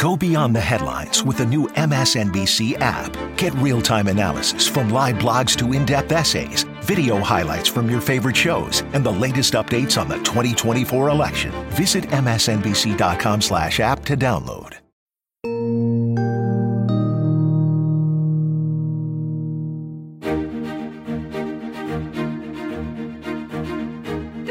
[0.00, 3.12] Go beyond the headlines with the new MSNBC app.
[3.36, 8.00] Get real time analysis from live blogs to in depth essays, video highlights from your
[8.00, 11.52] favorite shows, and the latest updates on the 2024 election.
[11.72, 14.79] Visit MSNBC.com slash app to download.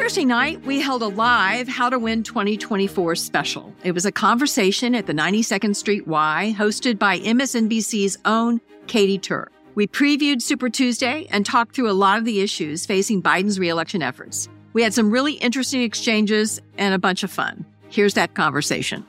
[0.10, 3.72] Thursday night, we held a live How to Win 2024 special.
[3.84, 9.48] It was a conversation at the 92nd Street Y hosted by MSNBC's own Katy Tur.
[9.76, 14.02] We previewed Super Tuesday and talked through a lot of the issues facing Biden's reelection
[14.02, 14.50] efforts.
[14.74, 17.64] We had some really interesting exchanges and a bunch of fun.
[17.90, 19.06] Here's that conversation.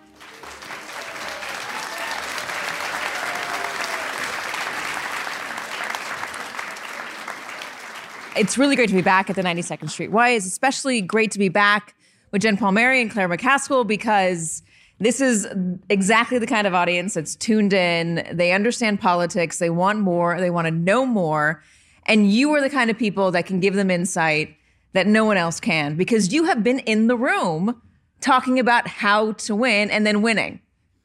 [8.36, 10.30] It's really great to be back at the 92nd Street Y.
[10.30, 11.96] It's especially great to be back
[12.30, 14.62] with Jen Palmieri and Claire McCaskill because
[15.00, 15.48] this is
[15.88, 18.24] exactly the kind of audience that's tuned in.
[18.30, 21.62] They understand politics, they want more, they want to know more.
[22.06, 24.54] And you are the kind of people that can give them insight
[24.92, 27.80] that no one else can because you have been in the room
[28.20, 30.60] talking about how to win and then winning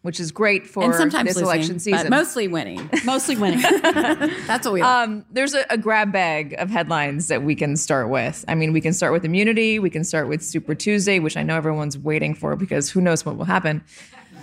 [0.05, 2.03] which is great for and sometimes this losing, election season.
[2.03, 2.87] But mostly winning.
[3.03, 3.59] Mostly winning.
[4.45, 5.07] That's what we like.
[5.07, 8.45] Um, there's a, a, grab bag of headlines that we can start with.
[8.47, 9.79] I mean, we can start with immunity.
[9.79, 13.25] We can start with Super Tuesday, which I know everyone's waiting for because who knows
[13.25, 13.83] what will happen.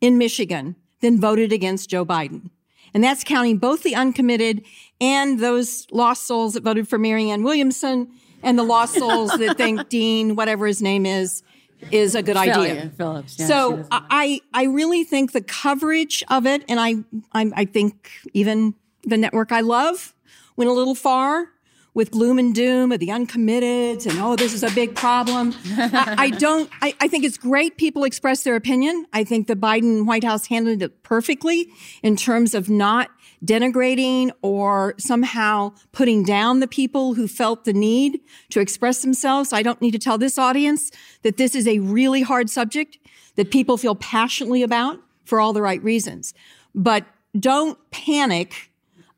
[0.00, 2.50] in Michigan than voted against Joe Biden.
[2.94, 4.64] And that's counting both the uncommitted
[5.00, 8.08] and those lost souls that voted for Marianne Williamson
[8.40, 11.42] and the lost souls that think Dean, whatever his name is,
[11.90, 12.90] is a good idea.
[12.96, 13.38] Phillips.
[13.38, 16.96] Yeah, so I I really think the coverage of it, and I,
[17.32, 20.14] I I think even the network I love
[20.56, 21.48] went a little far
[21.96, 25.54] with gloom and doom of the uncommitted and oh this is a big problem.
[25.78, 26.68] I, I, don't.
[26.82, 29.06] I, I think it's great people express their opinion.
[29.14, 31.68] I think the Biden White House handled it perfectly
[32.02, 33.10] in terms of not
[33.44, 38.20] denigrating or somehow putting down the people who felt the need
[38.50, 39.52] to express themselves.
[39.52, 40.90] I don't need to tell this audience
[41.22, 42.98] that this is a really hard subject
[43.36, 46.34] that people feel passionately about for all the right reasons.
[46.74, 47.04] But
[47.38, 48.70] don't panic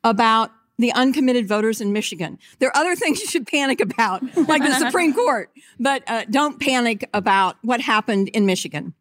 [0.03, 2.39] about the uncommitted voters in Michigan.
[2.59, 6.59] There are other things you should panic about, like the Supreme Court, but uh, don't
[6.59, 8.93] panic about what happened in Michigan.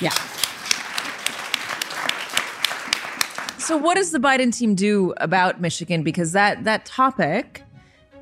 [0.00, 0.14] Yeah.
[3.64, 6.02] So, what does the Biden team do about Michigan?
[6.02, 7.62] Because that that topic,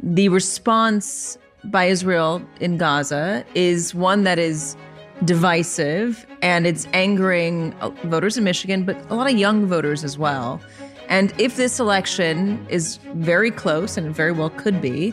[0.01, 4.77] the response by Israel in Gaza, is one that is
[5.25, 10.61] divisive and it's angering voters in Michigan, but a lot of young voters as well.
[11.09, 15.13] And if this election is very close, and very well could be,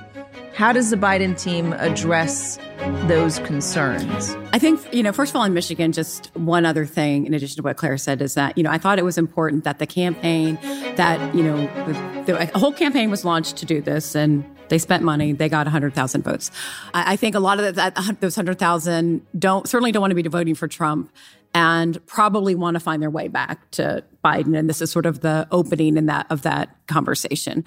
[0.60, 2.60] how does the Biden team address
[3.08, 4.36] those concerns?
[4.52, 7.56] I think, you know, first of all, in Michigan, just one other thing, in addition
[7.56, 9.88] to what Claire said, is that, you know, I thought it was important that the
[9.88, 10.60] campaign,
[10.98, 11.56] that, you know,
[12.26, 15.32] the, the, whole campaign was launched to do this and they spent money.
[15.32, 16.52] They got 100,000 votes.
[16.94, 20.24] I, I, think a lot of that, those 100,000 don't, certainly don't want to be
[20.24, 21.10] voting for Trump
[21.54, 24.58] and probably want to find their way back to Biden.
[24.58, 27.66] And this is sort of the opening in that of that conversation.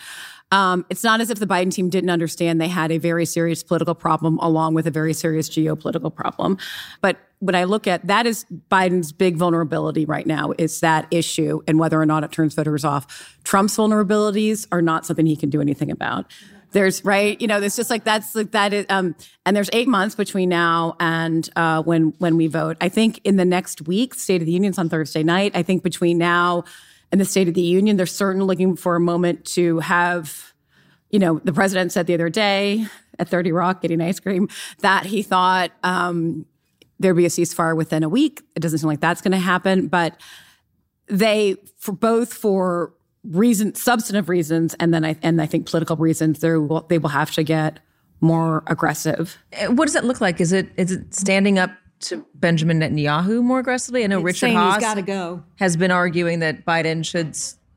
[0.52, 3.62] Um, it's not as if the Biden team didn't understand they had a very serious
[3.62, 6.58] political problem along with a very serious geopolitical problem.
[7.00, 11.60] But when I look at that is Biden's big vulnerability right now is that issue
[11.66, 13.36] and whether or not it turns voters off.
[13.44, 16.30] Trump's vulnerabilities are not something he can do anything about.
[16.72, 19.14] There's right, you know, there's just like that's like that is, um,
[19.46, 22.76] and there's eight months between now and uh, when when we vote.
[22.80, 25.52] I think in the next week, State of the Union's on Thursday night.
[25.54, 26.64] I think between now
[27.10, 30.54] and the State of the Union, they're certainly looking for a moment to have,
[31.10, 32.86] you know, the president said the other day
[33.18, 34.48] at 30 Rock getting ice cream
[34.80, 36.46] that he thought um,
[36.98, 38.42] there'd be a ceasefire within a week.
[38.56, 40.18] It doesn't seem like that's going to happen, but
[41.06, 46.40] they for both for reason, substantive reasons, and then I and I think political reasons.
[46.40, 47.80] They will they will have to get
[48.20, 49.36] more aggressive.
[49.68, 50.40] What does that look like?
[50.40, 51.70] Is it is it standing up
[52.00, 54.04] to Benjamin Netanyahu more aggressively?
[54.04, 55.42] I know It's Richard saying Haass he's got to go.
[55.56, 57.36] has been arguing that Biden should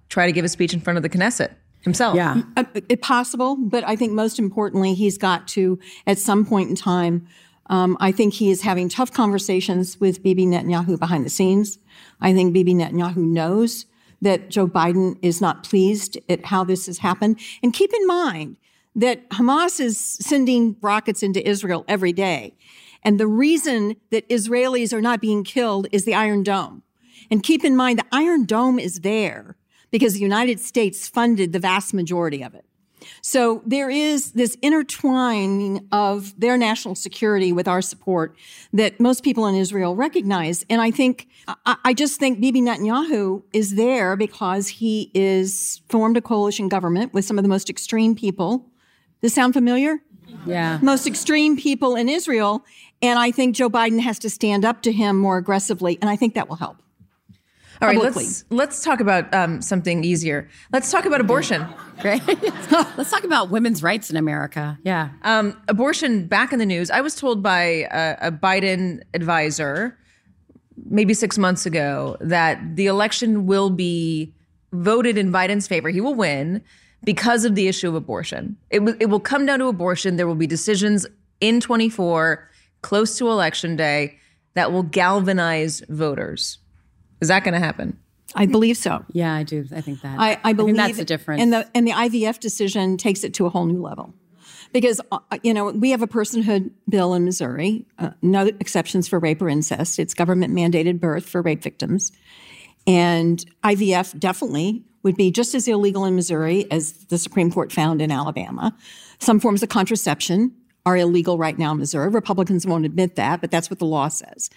[0.09, 1.51] try to give a speech in front of the Knesset
[1.81, 2.15] himself.
[2.15, 2.41] Yeah.
[2.57, 6.75] Uh, it possible, but I think most importantly, he's got to, at some point in
[6.75, 7.27] time,
[7.67, 11.77] um, I think he is having tough conversations with Bibi Netanyahu behind the scenes.
[12.21, 13.85] I think Bibi Netanyahu knows
[14.21, 17.39] that Joe Biden is not pleased at how this has happened.
[17.61, 18.57] And keep in mind
[18.95, 22.55] that Hamas is sending rockets into Israel every day.
[23.03, 26.81] And the reason that Israelis are not being killed is the Iron Dome.
[27.29, 29.57] And keep in mind, the Iron Dome is there
[29.91, 32.65] because the United States funded the vast majority of it.
[33.27, 38.37] So there is this intertwining of their national security with our support
[38.71, 40.63] that most people in Israel recognize.
[40.69, 46.17] And I think, I, I just think Bibi Netanyahu is there because he is formed
[46.17, 48.59] a coalition government with some of the most extreme people.
[48.59, 49.97] Does this sound familiar?
[50.45, 50.77] Yeah.
[50.83, 52.63] most extreme people in Israel.
[53.01, 55.97] And I think Joe Biden has to stand up to him more aggressively.
[55.99, 56.77] And I think that will help.
[57.81, 58.25] All right, publicly.
[58.25, 60.47] let's let's talk about um, something easier.
[60.71, 61.65] Let's talk about abortion.
[62.01, 62.21] Great.
[62.27, 64.77] Let's talk about women's rights in America.
[64.83, 65.11] Yeah.
[65.21, 66.91] Um, abortion back in the news.
[66.91, 69.97] I was told by a, a Biden advisor
[70.89, 74.33] maybe six months ago that the election will be
[74.73, 75.89] voted in Biden's favor.
[75.89, 76.61] He will win
[77.05, 78.57] because of the issue of abortion.
[78.69, 80.17] It, w- it will come down to abortion.
[80.17, 81.05] There will be decisions
[81.39, 82.49] in 24,
[82.81, 84.17] close to election day,
[84.55, 86.57] that will galvanize voters.
[87.21, 87.97] Is that going to happen?
[88.35, 89.05] I believe so.
[89.11, 89.65] Yeah, I do.
[89.73, 90.19] I think that.
[90.19, 91.41] I, I believe that's the difference.
[91.41, 94.13] And the and the IVF decision takes it to a whole new level,
[94.73, 99.19] because uh, you know we have a personhood bill in Missouri, uh, no exceptions for
[99.19, 99.99] rape or incest.
[99.99, 102.11] It's government mandated birth for rape victims,
[102.85, 108.01] and IVF definitely would be just as illegal in Missouri as the Supreme Court found
[108.01, 108.75] in Alabama.
[109.19, 110.51] Some forms of contraception
[110.85, 112.09] are illegal right now in Missouri.
[112.09, 114.49] Republicans won't admit that, but that's what the law says.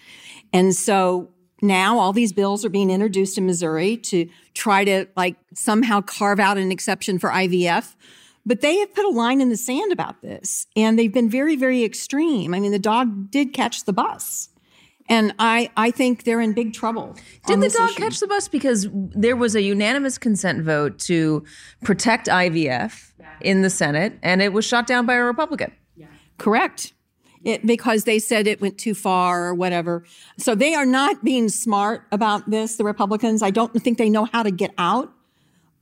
[0.52, 5.36] And so now all these bills are being introduced in Missouri to try to like
[5.54, 7.94] somehow carve out an exception for IVF.
[8.46, 11.56] But they have put a line in the sand about this and they've been very,
[11.56, 12.54] very extreme.
[12.54, 14.48] I mean, the dog did catch the bus.
[15.10, 17.16] And I, I think they're in big trouble.
[17.46, 18.02] Did the dog issue.
[18.02, 18.46] catch the bus?
[18.46, 21.44] Because there was a unanimous consent vote to
[21.82, 25.72] protect IVF in the Senate, and it was shot down by a Republican.
[26.36, 26.92] Correct.
[27.48, 30.04] It, because they said it went too far or whatever.
[30.36, 33.42] So they are not being smart about this, the Republicans.
[33.42, 35.12] I don't think they know how to get out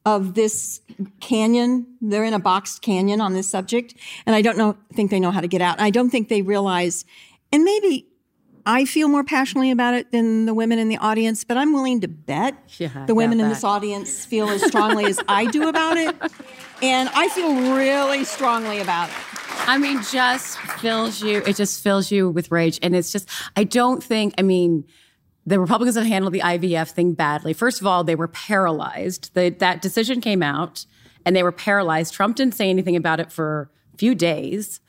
[0.05, 0.81] of this
[1.21, 1.87] canyon.
[2.01, 3.95] They're in a boxed canyon on this subject.
[4.25, 5.81] And I don't know, think they know how to get out.
[5.81, 7.05] I don't think they realize,
[7.53, 8.07] and maybe
[8.65, 12.01] I feel more passionately about it than the women in the audience, but I'm willing
[12.01, 15.97] to bet Yeah, the women in this audience feel as strongly as I do about
[15.97, 16.17] it.
[16.83, 19.36] And I feel really strongly about it.
[19.69, 21.43] I mean, just fills you.
[21.47, 23.29] It just fills you with rage, and it's just.
[23.57, 24.35] I don't think.
[24.39, 24.85] I mean,
[25.45, 27.53] the Republicans have handled the IVF thing badly.
[27.53, 29.35] First of all, they were paralyzed.
[29.35, 30.87] That decision came out,
[31.25, 32.15] and they were paralyzed.
[32.15, 34.81] Trump didn't say anything about it for a few days.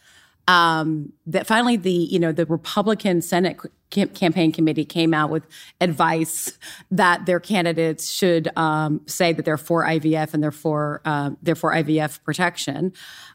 [0.47, 3.59] Um, that finally, the you know the Republican Senate
[3.89, 5.45] cam- campaign committee came out with
[5.81, 6.57] advice
[6.91, 11.55] that their candidates should um, say that they're for IVF and they're for uh, they're
[11.55, 12.93] for IVF protection.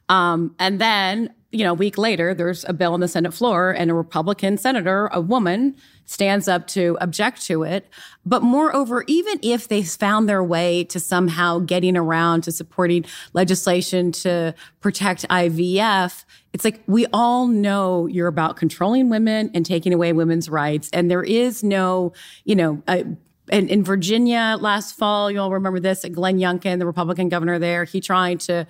[0.09, 3.71] Um, and then you know, a week later, there's a bill on the Senate floor,
[3.71, 5.77] and a Republican senator, a woman,
[6.07, 7.89] stands up to object to it.
[8.25, 14.13] But moreover, even if they found their way to somehow getting around to supporting legislation
[14.13, 20.13] to protect IVF, it's like we all know you're about controlling women and taking away
[20.13, 20.89] women's rights.
[20.93, 22.13] And there is no,
[22.45, 23.05] you know, uh,
[23.51, 27.59] in, in Virginia last fall, you all remember this, at Glenn Youngkin, the Republican governor
[27.59, 28.67] there, he tried to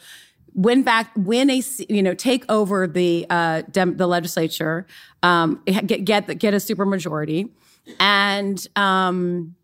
[0.55, 4.87] win back, win a, you know, take over the uh, dem- the legislature,
[5.23, 7.51] um, get get get a supermajority,
[7.99, 9.55] and um,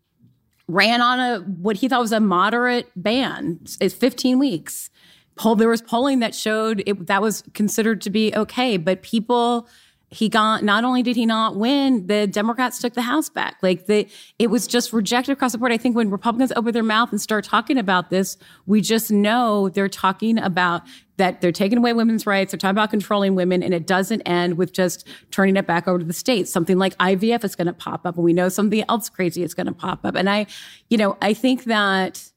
[0.67, 3.59] ran on a what he thought was a moderate ban.
[3.79, 4.89] It's 15 weeks.
[5.35, 9.69] Poll, there was polling that showed it, that was considered to be okay, but people
[10.11, 13.57] he got not only did he not win, the Democrats took the House back.
[13.61, 14.07] Like the
[14.39, 15.71] it was just rejected across the board.
[15.71, 19.69] I think when Republicans open their mouth and start talking about this, we just know
[19.69, 20.81] they're talking about
[21.17, 24.57] that they're taking away women's rights, they're talking about controlling women, and it doesn't end
[24.57, 26.51] with just turning it back over to the states.
[26.51, 29.53] Something like IVF is going to pop up, and we know something else crazy is
[29.53, 30.15] going to pop up.
[30.15, 30.47] And I,
[30.89, 32.31] you know, I think that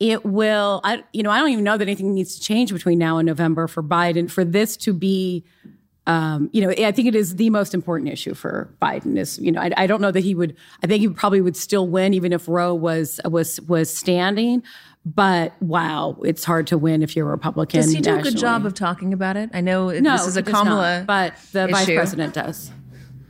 [0.00, 2.98] it will i you know i don't even know that anything needs to change between
[2.98, 5.44] now and november for biden for this to be
[6.08, 9.52] um, you know i think it is the most important issue for biden is you
[9.52, 12.14] know I, I don't know that he would i think he probably would still win
[12.14, 14.62] even if roe was was was standing
[15.04, 17.80] But wow, it's hard to win if you're a Republican.
[17.80, 19.48] Does he do a good job of talking about it?
[19.54, 22.70] I know No, this is a does not, Kamala, but the vice president does.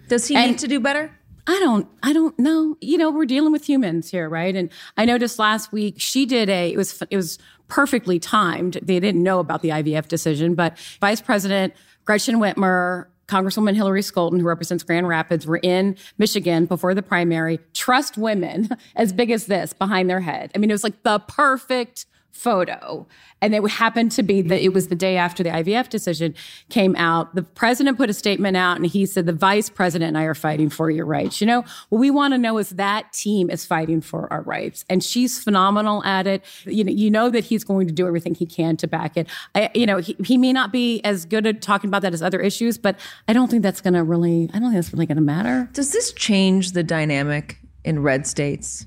[0.09, 1.13] Does he and- need to do better?
[1.47, 2.77] I don't I don't know.
[2.81, 4.55] You know, we're dealing with humans here, right?
[4.57, 8.79] And I noticed last week she did a it was it was perfectly timed.
[8.83, 11.75] They didn't know about the IVF decision, but Vice President
[12.09, 17.61] Gretchen Whitmer Congresswoman Hillary Scholten, who represents Grand Rapids, were in Michigan before the primary.
[17.75, 20.51] Trust women as big as this behind their head.
[20.55, 22.07] I mean, it was like the perfect
[22.39, 23.07] photo.
[23.41, 26.35] And it happened to be that it was the day after the IVF decision
[26.69, 27.35] came out.
[27.35, 30.35] The president put a statement out and he said, the vice president and I are
[30.35, 31.41] fighting for your rights.
[31.41, 34.85] You know, what we want to know is that team is fighting for our rights.
[34.89, 36.45] And she's phenomenal at it.
[36.65, 39.29] You know, you know that he's going to do everything he can to back it.
[39.55, 42.23] I, you know, he, he may not be as good at talking about that as
[42.23, 45.07] other issues, but I don't think that's going to really, I don't think that's really
[45.07, 45.69] going to matter.
[45.73, 48.87] Does this change the dynamic in red states?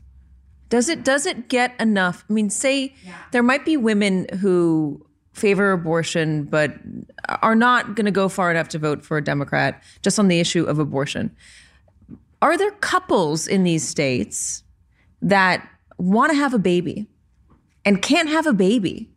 [0.72, 2.24] Does it does it get enough?
[2.30, 2.96] I mean, say
[3.32, 6.74] there might be women who favor abortion but
[7.42, 10.40] are not going to go far enough to vote for a Democrat just on the
[10.40, 11.36] issue of abortion.
[12.42, 14.64] Are there couples in these states
[15.22, 17.08] that want to have a baby
[17.84, 19.12] and can't have a baby?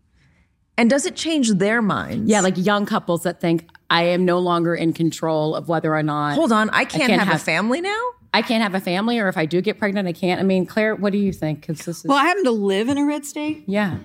[0.77, 2.29] And does it change their minds?
[2.29, 6.03] Yeah, like young couples that think I am no longer in control of whether or
[6.03, 6.35] not.
[6.35, 8.01] Hold on, I can't, can't have, have- a family now?
[8.35, 10.41] I can't have a family, or if I do get pregnant, I can't.
[10.41, 11.61] I mean, Claire, what do you think?
[11.61, 13.63] Because this is Well, I happen to live in a red state.
[13.67, 13.99] yeah,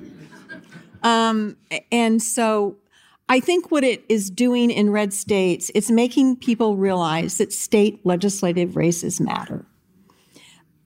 [1.02, 1.58] um,
[1.92, 2.78] And so
[3.28, 8.06] I think what it is doing in red states, it's making people realize that state
[8.06, 9.66] legislative races matter.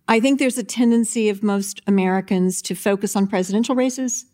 [0.08, 4.26] I think there's a tendency of most Americans to focus on presidential races,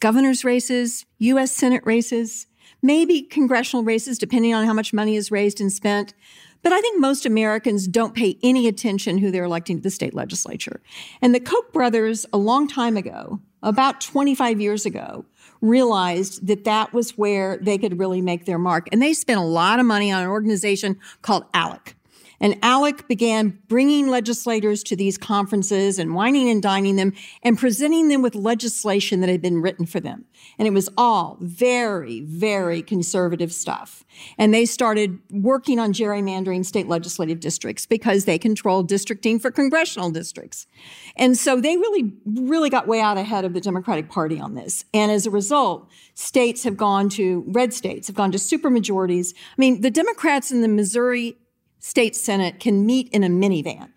[0.00, 2.46] governor's races, US Senate races,
[2.82, 6.14] maybe congressional races, depending on how much money is raised and spent.
[6.62, 10.14] But I think most Americans don't pay any attention who they're electing to the state
[10.14, 10.80] legislature.
[11.20, 15.24] And the Koch brothers, a long time ago, about 25 years ago,
[15.60, 18.88] realized that that was where they could really make their mark.
[18.92, 21.94] And they spent a lot of money on an organization called ALEC.
[22.42, 28.08] And ALEC began bringing legislators to these conferences and wining and dining them and presenting
[28.08, 30.24] them with legislation that had been written for them.
[30.58, 34.04] And it was all very, very conservative stuff.
[34.38, 40.10] And they started working on gerrymandering state legislative districts because they controlled districting for congressional
[40.10, 40.66] districts.
[41.16, 44.84] And so they really, really got way out ahead of the Democratic Party on this.
[44.92, 49.32] And as a result, states have gone to, red states have gone to supermajorities.
[49.34, 51.36] I mean, the Democrats in the Missouri
[51.82, 53.90] state senate can meet in a minivan.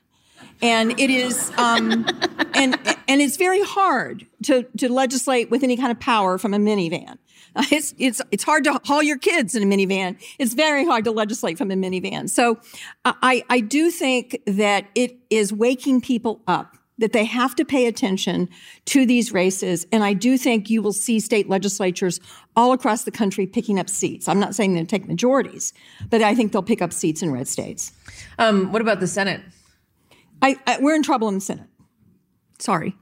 [0.62, 2.06] And it is um,
[2.54, 2.78] and
[3.08, 7.18] and it's very hard to to legislate with any kind of power from a minivan.
[7.72, 10.18] It's it's it's hard to haul your kids in a minivan.
[10.40, 12.30] It's very hard to legislate from a minivan.
[12.30, 12.60] So
[13.06, 17.88] i i do think that it is waking people up that they have to pay
[17.88, 18.50] attention
[18.86, 19.86] to these races.
[19.92, 22.20] And I do think you will see state legislatures
[22.56, 24.28] all across the country picking up seats.
[24.30, 25.74] I'm not saying they'll take majorities,
[26.10, 27.92] but I think they'll pick up seats in red states.
[28.40, 29.42] Um, what about the Senate?
[30.42, 31.68] I, I, we're in trouble in the Senate.
[32.60, 32.96] Sorry.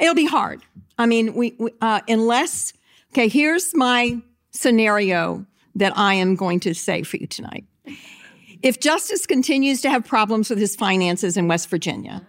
[0.00, 0.62] It'll be hard.
[0.98, 2.72] I mean, we, we uh, unless,
[3.12, 4.20] okay, here's my
[4.50, 7.64] scenario that I am going to say for you tonight.
[8.62, 12.26] If Justice continues to have problems with his finances in West Virginia,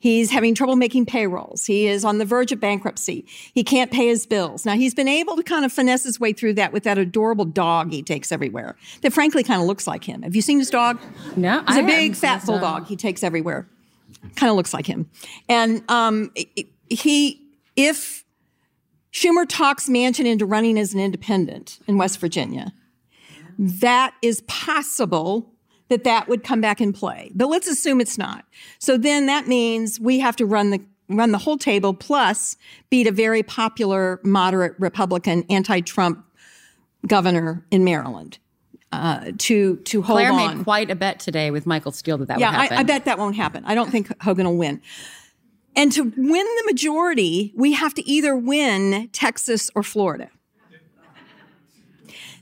[0.00, 1.66] He's having trouble making payrolls.
[1.66, 3.26] He is on the verge of bankruptcy.
[3.52, 4.64] He can't pay his bills.
[4.64, 7.44] Now, he's been able to kind of finesse his way through that with that adorable
[7.44, 10.22] dog he takes everywhere that frankly kind of looks like him.
[10.22, 10.98] Have you seen his dog?
[11.36, 13.68] No, He's I a big, fat bulldog he takes everywhere.
[14.36, 15.08] Kind of looks like him.
[15.50, 16.32] And um,
[16.88, 17.40] he,
[17.76, 18.24] if
[19.12, 22.72] Schumer talks Manchin into running as an independent in West Virginia,
[23.58, 25.52] that is possible
[25.90, 27.30] that that would come back in play.
[27.34, 28.46] But let's assume it's not.
[28.78, 32.56] So then that means we have to run the run the whole table plus
[32.88, 36.24] beat a very popular moderate Republican anti-Trump
[37.06, 38.38] governor in Maryland
[38.92, 40.56] uh, to to hold Claire on.
[40.56, 42.76] made quite a bet today with Michael Steele that that yeah, would happen.
[42.76, 43.64] I, I bet that won't happen.
[43.66, 44.80] I don't think Hogan will win.
[45.76, 50.28] And to win the majority, we have to either win Texas or Florida.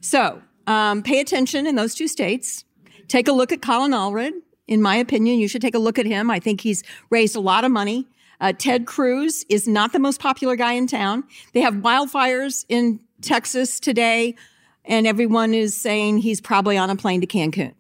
[0.01, 2.65] So um, pay attention in those two states.
[3.09, 4.33] Take a look at Colin Allred.
[4.67, 6.31] In my opinion, you should take a look at him.
[6.31, 8.07] I think he's raised a lot of money.
[8.41, 11.25] Uh, Ted Cruz is not the most popular guy in town.
[11.55, 14.37] They have wildfires in Texas today,
[14.85, 17.75] and everyone is saying he's probably on a plane to Cancun.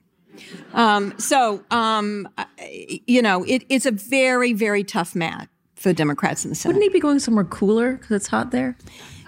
[0.73, 2.28] Um, so, um,
[3.06, 6.75] you know, it, it's a very, very tough mat for the Democrats in the Senate.
[6.75, 8.76] Wouldn't he be going somewhere cooler because it's hot there?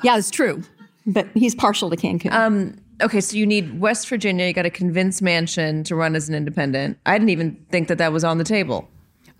[0.02, 0.62] Yeah, it's true,
[1.06, 2.32] but he's partial to Cancun.
[2.32, 4.46] Um, okay, so you need West Virginia.
[4.46, 6.98] You got to convince Manchin to run as an independent.
[7.06, 8.88] I didn't even think that that was on the table.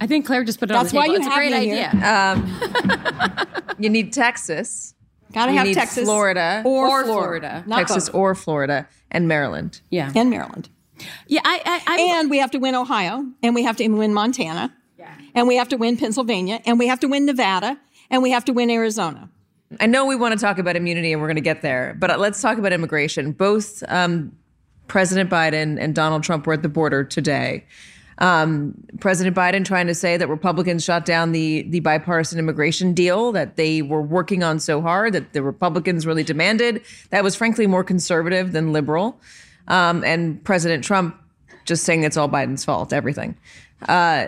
[0.00, 1.14] I think Claire just put it That's on the table.
[1.14, 1.54] That's why table.
[1.54, 3.36] you it's a have great me idea.
[3.36, 3.66] here.
[3.68, 4.94] Um, you need Texas.
[5.32, 6.62] Gotta You have need Texas Florida.
[6.64, 7.12] or, Or Florida,
[7.50, 7.64] Florida.
[7.66, 8.14] Not Texas both.
[8.16, 9.80] or Florida and Maryland.
[9.90, 10.10] yeah.
[10.14, 10.68] and Maryland.
[11.28, 14.12] Yeah, I, I, I And we have to win Ohio, and we have to win
[14.12, 15.14] Montana, yeah.
[15.34, 17.78] and we have to win Pennsylvania, and we have to win Nevada,
[18.10, 19.30] and we have to win Arizona.
[19.78, 22.18] I know we want to talk about immunity and we're going to get there, but
[22.18, 23.30] let's talk about immigration.
[23.30, 24.36] Both um,
[24.88, 27.64] President Biden and Donald Trump were at the border today.
[28.18, 33.32] Um, President Biden trying to say that Republicans shot down the the bipartisan immigration deal
[33.32, 36.82] that they were working on so hard that the Republicans really demanded.
[37.10, 39.18] That was frankly more conservative than liberal.
[39.68, 41.16] Um, and President Trump
[41.64, 43.38] just saying it's all Biden's fault, everything.
[43.88, 44.26] Uh,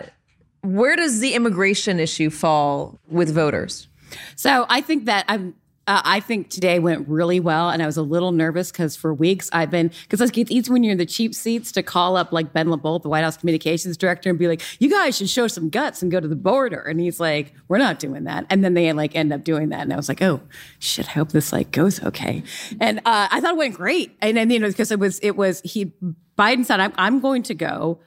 [0.61, 3.89] where does the immigration issue fall with voters?
[4.35, 5.55] So I think that I'm.
[5.85, 9.13] Uh, I think today went really well, and I was a little nervous because for
[9.13, 12.53] weeks I've been because it's when you're in the cheap seats to call up like
[12.53, 15.67] Ben LaBolt, the White House communications director, and be like, "You guys should show some
[15.67, 18.75] guts and go to the border." And he's like, "We're not doing that." And then
[18.75, 20.39] they like end up doing that, and I was like, "Oh
[20.79, 21.09] shit!
[21.09, 22.43] I hope this like goes okay."
[22.79, 25.35] And uh, I thought it went great, and then you know because it was it
[25.35, 25.91] was he
[26.37, 27.99] Biden said, "I'm I'm going to go."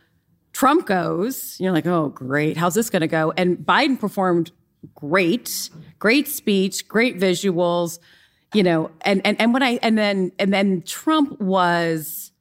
[0.56, 2.56] Trump goes, you're like, oh, great.
[2.56, 3.30] How's this going to go?
[3.36, 4.52] And Biden performed
[4.94, 7.98] great, great speech, great visuals,
[8.54, 12.32] you know, and, and, and when I, and then, and then Trump was,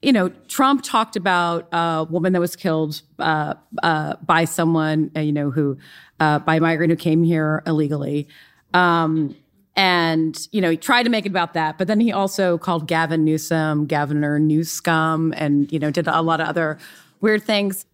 [0.00, 5.20] you know, Trump talked about a woman that was killed uh, uh, by someone, uh,
[5.20, 5.78] you know, who,
[6.18, 8.28] uh, by a migrant who came here illegally.
[8.74, 9.36] Um,
[9.76, 12.88] and, you know, he tried to make it about that, but then he also called
[12.88, 16.78] Gavin Newsom Governor Newscum and, you know, did a lot of other
[17.20, 17.86] weird things.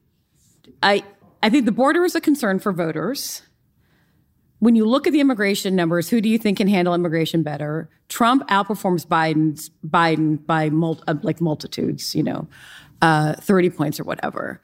[0.82, 1.04] I,
[1.42, 3.42] I think the border is a concern for voters.
[4.60, 7.88] When you look at the immigration numbers, who do you think can handle immigration better?
[8.08, 12.48] Trump outperforms Biden's Biden by mul- uh, like multitudes, you know,
[13.00, 14.60] uh, thirty points or whatever.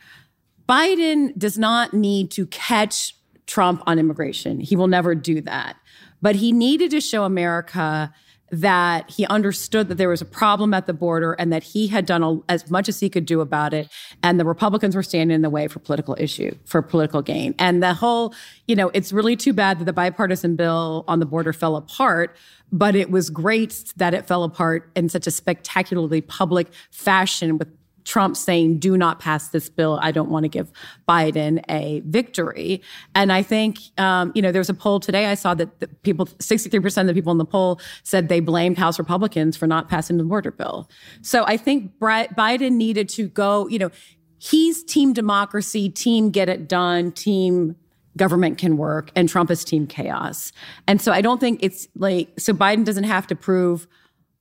[0.68, 3.14] Biden does not need to catch
[3.46, 4.60] Trump on immigration.
[4.60, 5.76] He will never do that.
[6.22, 8.12] But he needed to show America
[8.60, 12.06] that he understood that there was a problem at the border and that he had
[12.06, 13.88] done a, as much as he could do about it.
[14.22, 17.54] And the republicans were standing in the way for political issue for political gain.
[17.58, 18.34] And the whole
[18.66, 22.36] you know it's really too bad that the bipartisan bill on the border fell apart
[22.72, 27.68] but it was great that it fell apart in such a spectacularly public fashion with
[28.04, 29.98] Trump saying, do not pass this bill.
[30.02, 30.70] I don't want to give
[31.08, 32.82] Biden a victory.
[33.14, 37.00] And I think, um, you know, there's a poll today I saw that people, 63%
[37.00, 40.24] of the people in the poll said they blamed House Republicans for not passing the
[40.24, 40.88] border bill.
[41.22, 43.90] So I think Biden needed to go, you know,
[44.38, 47.76] he's team democracy, team get it done, team
[48.16, 50.52] government can work, and Trump is team chaos.
[50.86, 53.88] And so I don't think it's like, so Biden doesn't have to prove,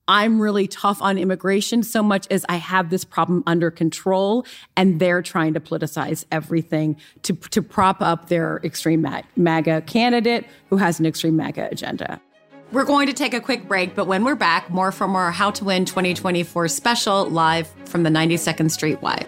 [0.08, 5.00] I'm really tough on immigration so much as I have this problem under control and
[5.00, 11.00] they're trying to politicize everything to, to prop up their extreme MAGA candidate who has
[11.00, 12.20] an extreme MAGA agenda.
[12.74, 15.52] We're going to take a quick break, but when we're back, more from our How
[15.52, 19.28] to Win 2024 special live from the 92nd Street Y.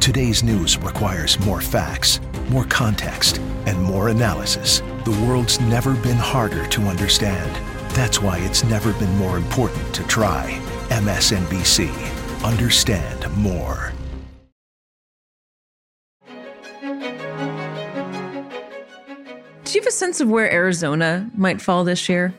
[0.00, 3.36] Today's news requires more facts, more context,
[3.66, 4.80] and more analysis.
[5.04, 7.54] The world's never been harder to understand.
[7.90, 10.58] That's why it's never been more important to try.
[10.88, 11.92] MSNBC.
[12.42, 13.92] Understand more.
[19.64, 22.32] Do you have a sense of where Arizona might fall this year?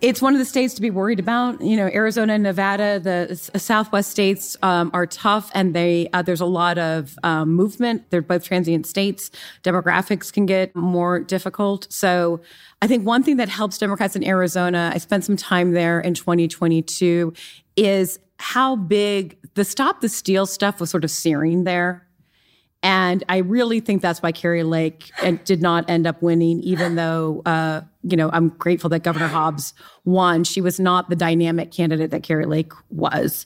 [0.00, 1.60] It's one of the states to be worried about.
[1.60, 6.40] You know, Arizona and Nevada, the Southwest states um, are tough, and they uh, there's
[6.40, 8.10] a lot of um, movement.
[8.10, 9.30] They're both transient states.
[9.64, 11.86] Demographics can get more difficult.
[11.90, 12.40] So,
[12.82, 16.14] I think one thing that helps Democrats in Arizona, I spent some time there in
[16.14, 17.32] 2022,
[17.76, 22.05] is how big the Stop the Steal stuff was sort of searing there.
[22.86, 25.10] And I really think that's why Kari Lake
[25.44, 29.74] did not end up winning, even though, uh, you know, I'm grateful that Governor Hobbs
[30.04, 30.44] won.
[30.44, 33.44] She was not the dynamic candidate that Kari Lake was.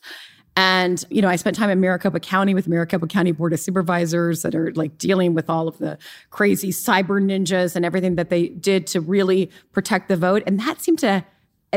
[0.56, 4.42] And, you know, I spent time in Maricopa County with Maricopa County Board of Supervisors
[4.42, 5.96] that are like dealing with all of the
[6.28, 10.42] crazy cyber ninjas and everything that they did to really protect the vote.
[10.46, 11.24] And that seemed to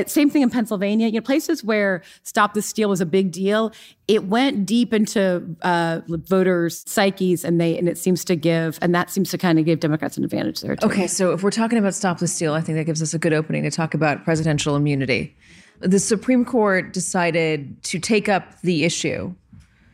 [0.08, 1.08] same thing in Pennsylvania.
[1.08, 3.72] You know, places where Stop the Steal was a big deal.
[4.08, 8.94] It went deep into uh, voters' psyches, and they and it seems to give, and
[8.96, 10.76] that seems to kind of give Democrats an advantage there.
[10.76, 10.88] Too.
[10.88, 13.20] Okay, so if we're talking about Stop the Steal, I think that gives us a
[13.20, 15.36] good opening to talk about presidential immunity.
[15.80, 19.34] The Supreme Court decided to take up the issue.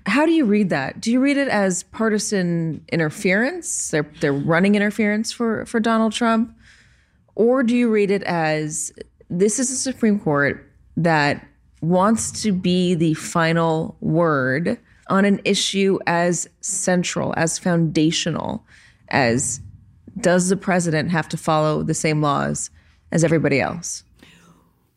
[0.06, 1.02] How do you read that?
[1.02, 3.90] Do you read it as partisan interference?
[3.90, 6.56] They're they're running interference for for Donald Trump,
[7.36, 8.94] or do you read it as
[9.30, 10.66] this is a Supreme Court
[10.98, 11.46] that
[11.82, 18.64] wants to be the final word on an issue as central, as foundational
[19.10, 19.60] as
[20.20, 22.70] does the president have to follow the same laws
[23.12, 24.04] as everybody else?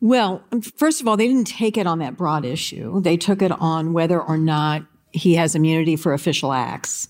[0.01, 0.43] Well,
[0.75, 3.01] first of all, they didn't take it on that broad issue.
[3.01, 7.07] They took it on whether or not he has immunity for official acts.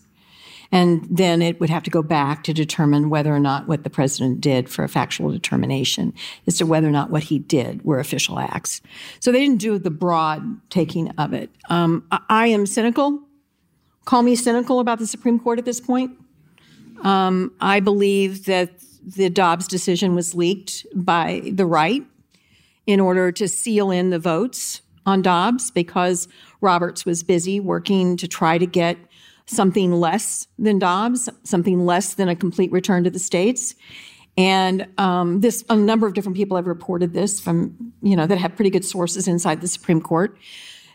[0.74, 3.92] And then it would have to go back to determine whether or not what the
[3.92, 6.16] president did for a factual determination
[6.48, 8.82] as to whether or not what he did were official acts.
[9.20, 11.52] So they didn't do the broad taking of it.
[11.70, 13.22] Um, I, I, am cynical.
[14.06, 16.18] Call me cynical about the Supreme Court at this point.
[17.04, 18.72] Um, I believe that
[19.06, 22.04] the Dobbs decision was leaked by the right
[22.88, 26.28] in order to seal in the votes on Dobbs because
[26.62, 28.98] Roberts was busy working to try to get
[29.46, 33.76] something less than Dobbs, something less than a complete return to the states.
[34.36, 38.38] And um, this, a number of different people have reported this from, you know, that
[38.38, 40.38] have pretty good sources inside the Supreme Court.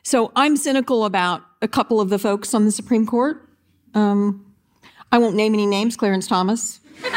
[0.03, 3.49] So I'm cynical about a couple of the folks on the Supreme Court.
[3.95, 4.45] Um,
[5.13, 6.81] I won't name any names, Clarence Thomas.
[7.05, 7.13] um,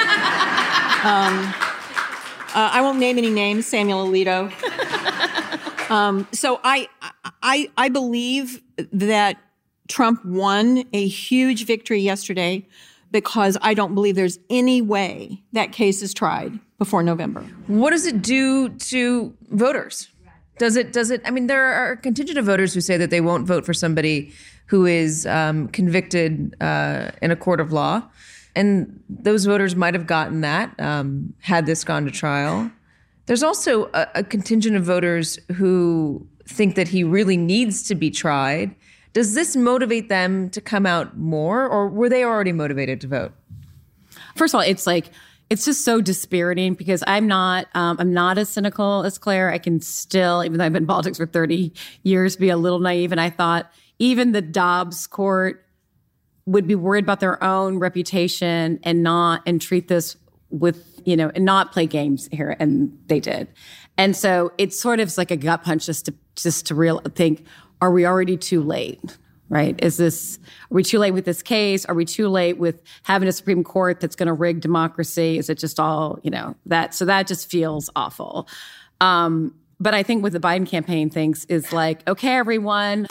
[2.53, 4.51] uh, I won't name any names, Samuel Alito.
[5.91, 6.87] Um, so I,
[7.43, 8.61] I, I believe
[8.93, 9.37] that
[9.91, 12.65] Trump won a huge victory yesterday
[13.11, 17.41] because I don't believe there's any way that case is tried before November.
[17.67, 20.07] What does it do to voters?
[20.57, 20.93] Does it?
[20.93, 21.21] Does it?
[21.25, 23.73] I mean, there are a contingent of voters who say that they won't vote for
[23.73, 24.31] somebody
[24.67, 28.03] who is um, convicted uh, in a court of law,
[28.55, 32.71] and those voters might have gotten that um, had this gone to trial.
[33.25, 38.11] There's also a, a contingent of voters who think that he really needs to be
[38.11, 38.75] tried
[39.13, 43.33] does this motivate them to come out more, or were they already motivated to vote?
[44.35, 45.11] First of all, it's like
[45.49, 49.51] it's just so dispiriting because I'm not um, I'm not as cynical as Claire.
[49.51, 52.79] I can still, even though I've been in politics for 30 years, be a little
[52.79, 53.11] naive.
[53.11, 55.65] And I thought even the Dobbs court
[56.45, 60.17] would be worried about their own reputation and not and treat this
[60.49, 63.47] with you know and not play games here and they did
[63.97, 67.45] and so it's sort of like a gut punch just to just to real think
[67.81, 69.17] are we already too late?
[69.49, 69.77] Right?
[69.83, 70.39] Is this,
[70.71, 71.83] are we too late with this case?
[71.85, 75.37] Are we too late with having a Supreme Court that's going to rig democracy?
[75.37, 76.93] Is it just all, you know, that?
[76.93, 78.47] So that just feels awful.
[79.01, 83.07] Um, but I think what the Biden campaign thinks is like, okay, everyone,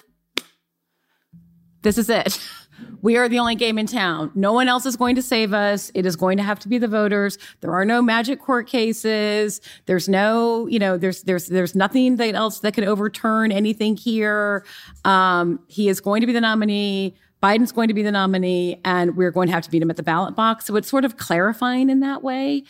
[1.83, 2.40] this is it.
[3.02, 4.30] We are the only game in town.
[4.34, 5.90] No one else is going to save us.
[5.94, 7.38] It is going to have to be the voters.
[7.60, 9.60] There are no magic court cases.
[9.86, 14.64] There's no, you know, there's there's there's nothing that else that can overturn anything here.
[15.04, 17.16] Um, he is going to be the nominee.
[17.42, 19.96] Biden's going to be the nominee, and we're going to have to beat him at
[19.96, 20.66] the ballot box.
[20.66, 22.64] So it's sort of clarifying in that way.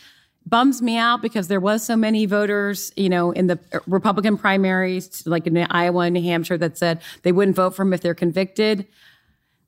[0.45, 5.27] Bums me out because there was so many voters, you know, in the Republican primaries,
[5.27, 8.15] like in Iowa and New Hampshire, that said they wouldn't vote for him if they're
[8.15, 8.87] convicted.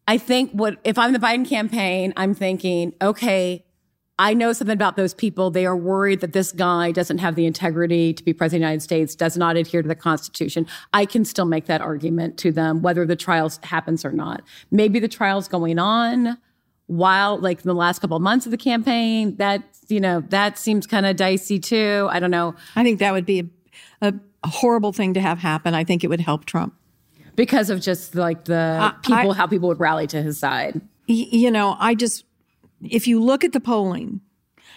[0.08, 3.66] I think what if I'm the Biden campaign, I'm thinking, okay,
[4.20, 5.50] I know something about those people.
[5.50, 8.68] They are worried that this guy doesn't have the integrity to be president of the
[8.68, 10.68] United States, does not adhere to the Constitution.
[10.94, 14.44] I can still make that argument to them, whether the trial happens or not.
[14.70, 16.38] Maybe the trial's going on
[16.86, 19.36] while, like, in the last couple of months of the campaign.
[19.38, 22.08] That you know, that seems kind of dicey too.
[22.12, 22.56] I don't know.
[22.76, 24.14] I think that would be a, a,
[24.44, 25.74] a horrible thing to have happen.
[25.74, 26.76] I think it would help Trump
[27.36, 30.82] because of just like the uh, people, I, how people would rally to his side.
[31.08, 32.26] You know, I just,
[32.82, 34.22] if you look at the polling,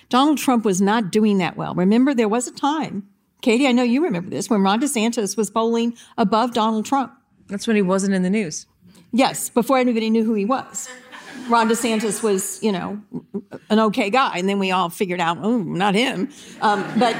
[0.08, 1.74] Donald Trump was not doing that well.
[1.74, 3.08] Remember, there was a time,
[3.42, 7.12] Katy, I know you remember this, when Ron DeSantis was polling above Donald Trump.
[7.48, 8.66] That's when he wasn't in the news.
[9.12, 10.88] Yes, before anybody knew who he was.
[11.48, 13.00] Ron DeSantis was, you know,
[13.70, 16.28] an okay guy, and then we all figured out, oh, not him.
[16.60, 17.16] Um, but,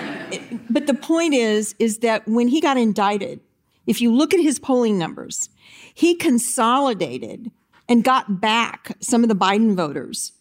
[0.69, 3.41] but the point is, is that when he got indicted,
[3.87, 5.49] if you look at his polling numbers,
[5.95, 7.51] he consolidated
[7.89, 10.33] and got back some of the Biden voters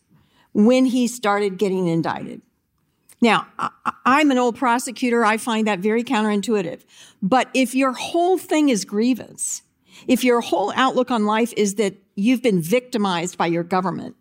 [0.54, 2.42] when he started getting indicted.
[3.22, 3.48] Now,
[4.06, 5.24] I'm an old prosecutor.
[5.26, 6.82] I find that very counterintuitive.
[7.22, 9.64] But if your whole thing is grievance,
[10.08, 14.16] if your whole outlook on life is that you've been victimized by your government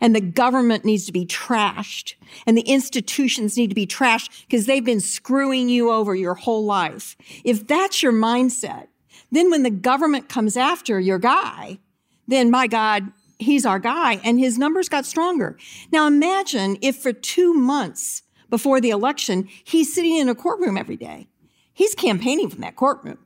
[0.00, 2.14] and the government needs to be trashed
[2.46, 6.64] and the institutions need to be trashed because they've been screwing you over your whole
[6.64, 7.16] life.
[7.44, 8.86] If that's your mindset,
[9.32, 11.78] then when the government comes after your guy,
[12.26, 15.56] then my God, he's our guy and his numbers got stronger.
[15.92, 20.96] Now imagine if for two months before the election, he's sitting in a courtroom every
[20.96, 21.28] day.
[21.72, 23.18] He's campaigning from that courtroom.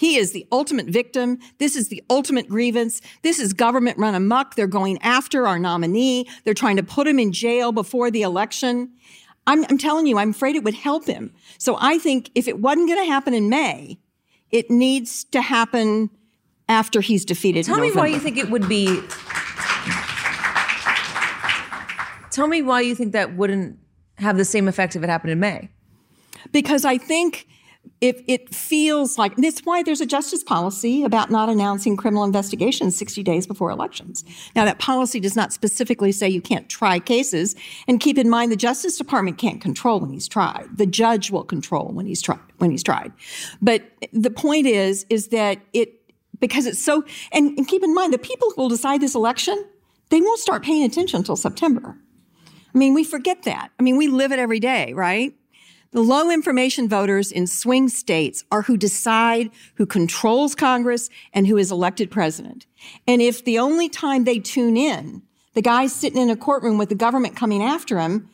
[0.00, 1.38] He is the ultimate victim.
[1.58, 3.02] This is the ultimate grievance.
[3.20, 4.54] This is government run amok.
[4.54, 6.26] They're going after our nominee.
[6.42, 8.92] They're trying to put him in jail before the election.
[9.46, 11.34] I'm, I'm telling you, I'm afraid it would help him.
[11.58, 13.98] So I think if it wasn't going to happen in May,
[14.50, 16.08] it needs to happen
[16.66, 17.66] after he's defeated.
[17.66, 19.02] Tell me why you think it would be.
[22.30, 23.78] Tell me why you think that wouldn't
[24.16, 25.68] have the same effect if it happened in May.
[26.52, 27.46] Because I think
[28.00, 32.96] if it feels like that's why there's a justice policy about not announcing criminal investigations
[32.96, 34.24] 60 days before elections.
[34.56, 37.54] Now that policy does not specifically say you can't try cases
[37.86, 40.66] and keep in mind the Justice Department can't control when he's tried.
[40.74, 43.12] The judge will control when he's tried when he's tried.
[43.60, 45.92] But the point is is that it
[46.38, 49.62] because it's so and, and keep in mind the people who will decide this election,
[50.08, 51.98] they won't start paying attention until September.
[52.74, 53.70] I mean, we forget that.
[53.78, 55.34] I mean, we live it every day, right?
[55.92, 61.56] The low information voters in swing states are who decide who controls Congress and who
[61.56, 62.66] is elected president.
[63.08, 65.22] And if the only time they tune in,
[65.54, 68.28] the guy's sitting in a courtroom with the government coming after him,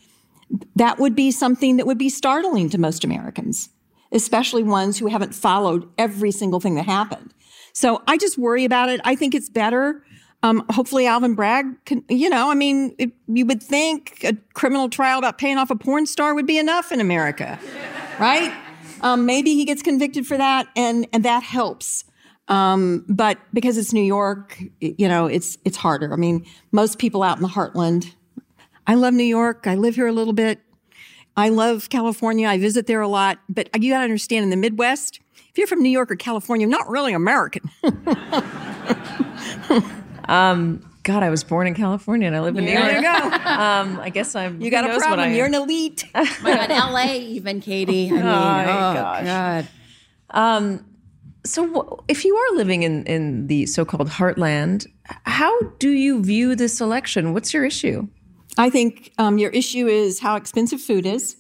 [0.77, 3.71] that would be something that would be startling to most Americans,
[4.13, 7.33] especially ones who haven't followed every single thing that happened.
[7.73, 9.01] So I just worry about it.
[9.03, 10.05] I think it's better
[10.43, 14.89] um, hopefully, Alvin Bragg can, you know, I mean, it, you would think a criminal
[14.89, 17.59] trial about paying off a porn star would be enough in America,
[18.21, 18.53] right?
[19.01, 22.05] Um, maybe he gets convicted for that, and and that helps.
[22.49, 26.13] Um, but because it's New York, you know, it's it's harder.
[26.13, 28.15] I mean, most people out in the heartland.
[28.87, 29.67] I love New York.
[29.67, 30.61] I live here a little bit.
[31.37, 32.49] I love California.
[32.49, 33.39] I visit there a lot.
[33.49, 35.21] But you got to understand, in the Midwest,
[35.51, 37.69] if you're from New York or California, not really American.
[40.29, 42.85] Um, God, I was born in California and I live in New York.
[42.85, 43.37] There you go.
[43.37, 44.61] Um, I guess I'm.
[44.61, 45.33] You got a problem.
[45.33, 46.05] You're an elite.
[46.15, 47.21] my God, L.A.
[47.21, 48.09] even Katy.
[48.09, 49.25] I mean, oh, oh gosh.
[49.25, 49.69] God.
[50.31, 50.85] Um,
[51.45, 54.87] so, w- if you are living in in the so-called heartland,
[55.25, 57.33] how do you view this election?
[57.33, 58.09] What's your issue?
[58.59, 61.37] I think um, your issue is how expensive food is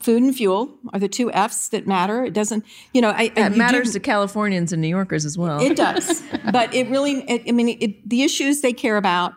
[0.00, 2.24] food and fuel are the two F's that matter.
[2.24, 5.60] It doesn't, you know, I, it matters do, to Californians and New Yorkers as well.
[5.60, 9.34] It does, but it really, it, I mean, it, the issues they care about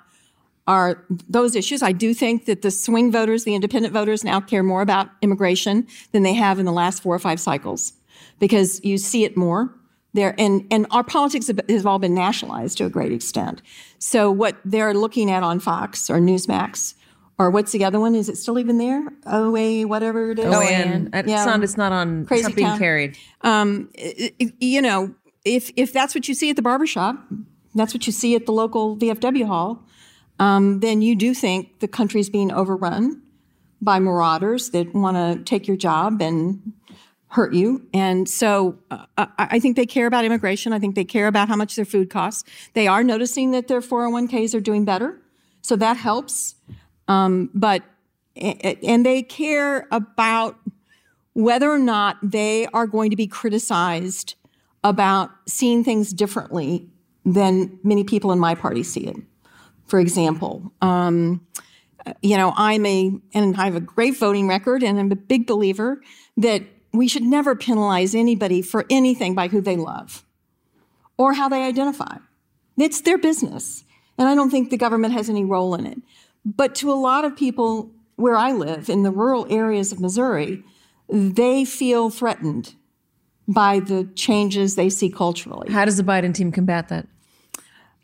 [0.65, 1.83] are those issues.
[1.83, 5.87] I do think that the swing voters, the independent voters, now care more about immigration
[6.13, 7.93] than they have in the last four or five cycles,
[8.39, 9.75] because you see it more
[10.13, 13.61] there, and and our politics have all been nationalized to a great extent.
[13.99, 16.93] So what they're looking at on Fox or Newsmax
[17.39, 18.15] or what's the other one?
[18.15, 19.07] Is it still even there?
[19.25, 20.45] OA, whatever it is.
[20.45, 21.09] OAN.
[21.13, 21.45] It's yeah.
[21.45, 21.63] not.
[21.63, 22.25] It's not on.
[22.25, 23.17] Crazy it's not being carried.
[23.41, 23.89] Um,
[24.59, 27.17] you know, if if that's what you see at the barbershop,
[27.75, 29.83] that's what you see at the local VFW hall,
[30.39, 33.21] um, then you do think the country's being overrun
[33.81, 36.73] by marauders that want to take your job and
[37.27, 37.85] hurt you.
[37.93, 40.71] And so uh, I think they care about immigration.
[40.71, 42.43] I think they care about how much their food costs.
[42.73, 45.19] They are noticing that their 401ks are doing better.
[45.61, 46.55] So that helps.
[47.07, 47.83] Um, but
[48.35, 50.57] and they care about
[51.33, 54.35] whether or not they are going to be criticized
[54.83, 56.87] about seeing things differently
[57.25, 59.15] than many people in my party see it.
[59.85, 61.45] For example, um,
[62.21, 65.47] you know, I'm a, and I have a great voting record, and I'm a big
[65.47, 66.01] believer
[66.37, 70.25] that we should never penalize anybody for anything by who they love
[71.17, 72.17] or how they identify.
[72.77, 73.83] It's their business.
[74.17, 75.99] And I don't think the government has any role in it.
[76.45, 80.63] But to a lot of people where I live in the rural areas of Missouri,
[81.09, 82.75] they feel threatened
[83.47, 85.71] by the changes they see culturally.
[85.71, 87.07] How does the Biden team combat that?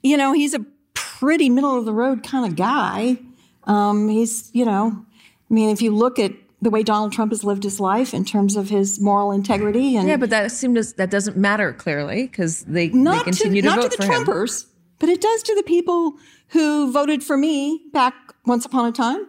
[0.04, 3.18] You know, he's a pretty middle of the road kind of guy.
[3.66, 5.06] Um, he's, you know,
[5.50, 8.26] I mean, if you look at the way Donald Trump has lived his life in
[8.26, 12.64] terms of his moral integrity, and yeah, but that seems that doesn't matter clearly because
[12.66, 14.70] they, they continue to, to vote to the for Trumpers, him.
[15.00, 16.16] but it does to the people
[16.50, 18.14] who voted for me back
[18.46, 19.28] once upon a time.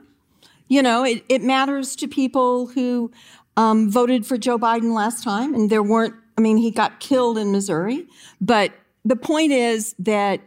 [0.68, 3.11] You know, it, it matters to people who
[3.57, 7.38] um, voted for Joe Biden last time, and there weren't, I mean, he got killed
[7.38, 8.07] in Missouri.
[8.40, 8.73] But
[9.05, 10.40] the point is that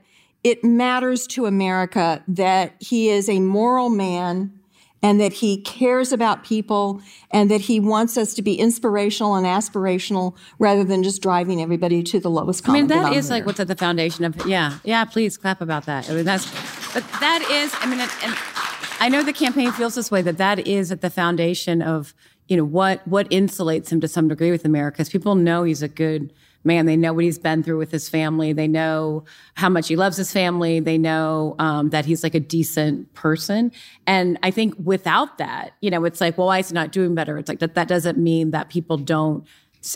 [0.43, 4.59] it matters to America that he is a moral man
[5.03, 9.45] and that he cares about people and that he wants us to be inspirational and
[9.45, 13.45] aspirational rather than just driving everybody to the lowest common I mean, that is like
[13.45, 15.03] what's at the foundation of yeah, yeah.
[15.03, 16.09] Please clap about that.
[16.09, 16.49] I mean, that's
[16.93, 17.73] but that is.
[17.79, 18.33] I mean, and, and
[19.03, 22.13] I know the campaign feels this way that that is at the foundation of
[22.47, 25.81] you know what what insulates him to some degree with America because people know he's
[25.81, 26.31] a good
[26.63, 26.85] man.
[26.85, 28.53] They know what he's been through with his family.
[28.53, 30.79] They know how much he loves his family.
[30.79, 33.73] They know um, that he's like a decent person.
[34.07, 37.13] And I think without that, you know, it's like, well, why is he not doing
[37.13, 37.37] better?
[37.37, 37.75] It's like that.
[37.75, 39.45] That doesn't mean that people don't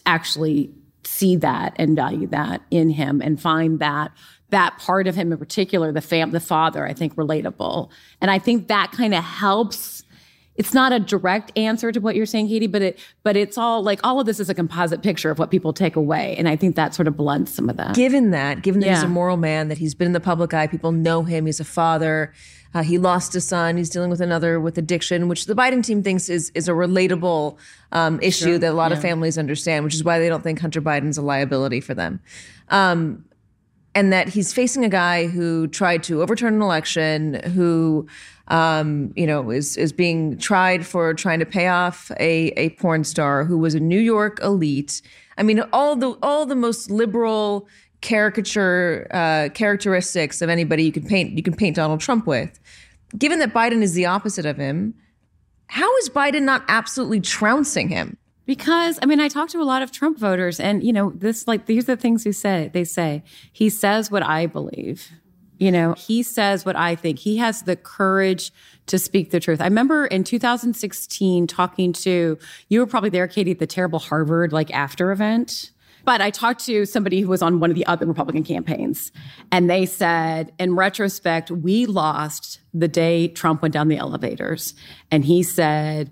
[0.05, 0.69] actually
[1.05, 4.11] see that and value that in him and find that
[4.49, 7.89] that part of him in particular the fam the father i think relatable.
[8.21, 10.03] And i think that kind of helps.
[10.55, 13.83] It's not a direct answer to what you're saying Katy but it but it's all
[13.83, 16.35] like all of this is a composite picture of what people take away.
[16.37, 17.93] And i think that sort of blunts some of that.
[17.95, 20.67] Given that, given that he's a moral man, that he's been in the public eye,
[20.67, 22.33] people know him, he's a father,
[22.73, 26.01] uh, he lost a son, he's dealing with another with addiction, which the Biden team
[26.03, 27.57] thinks is is a relatable
[27.91, 30.81] um, issue that a lot of families understand, which is why they don't think Hunter
[30.81, 32.19] Biden's a liability for them.
[32.69, 33.25] Um,
[33.97, 38.05] and that he's facing a guy who tried to overturn an election, who,
[38.47, 43.03] um, you know, is is being tried for trying to pay off a a porn
[43.03, 45.01] star who was a New York elite.
[45.39, 47.67] I mean, all the all the most liberal
[48.01, 52.59] caricature uh, characteristics of anybody you can paint you can paint Donald Trump with.
[53.17, 54.93] Given that Biden is the opposite of him,
[55.69, 58.15] how is Biden not absolutely trouncing him?
[58.47, 61.47] Because I mean, I talk to a lot of Trump voters, and you know, this
[61.47, 62.71] like these are the things he say.
[62.73, 65.11] They say he says what I believe.
[65.59, 67.19] You know, he says what I think.
[67.19, 68.51] He has the courage
[68.85, 69.59] to speak the truth.
[69.59, 72.37] I remember in 2016 talking to
[72.69, 75.71] you were probably there, Katy, at the terrible Harvard like after event.
[76.05, 79.11] But I talked to somebody who was on one of the other Republican campaigns,
[79.51, 84.73] and they said, in retrospect, we lost the day Trump went down the elevators.
[85.11, 86.11] And he said,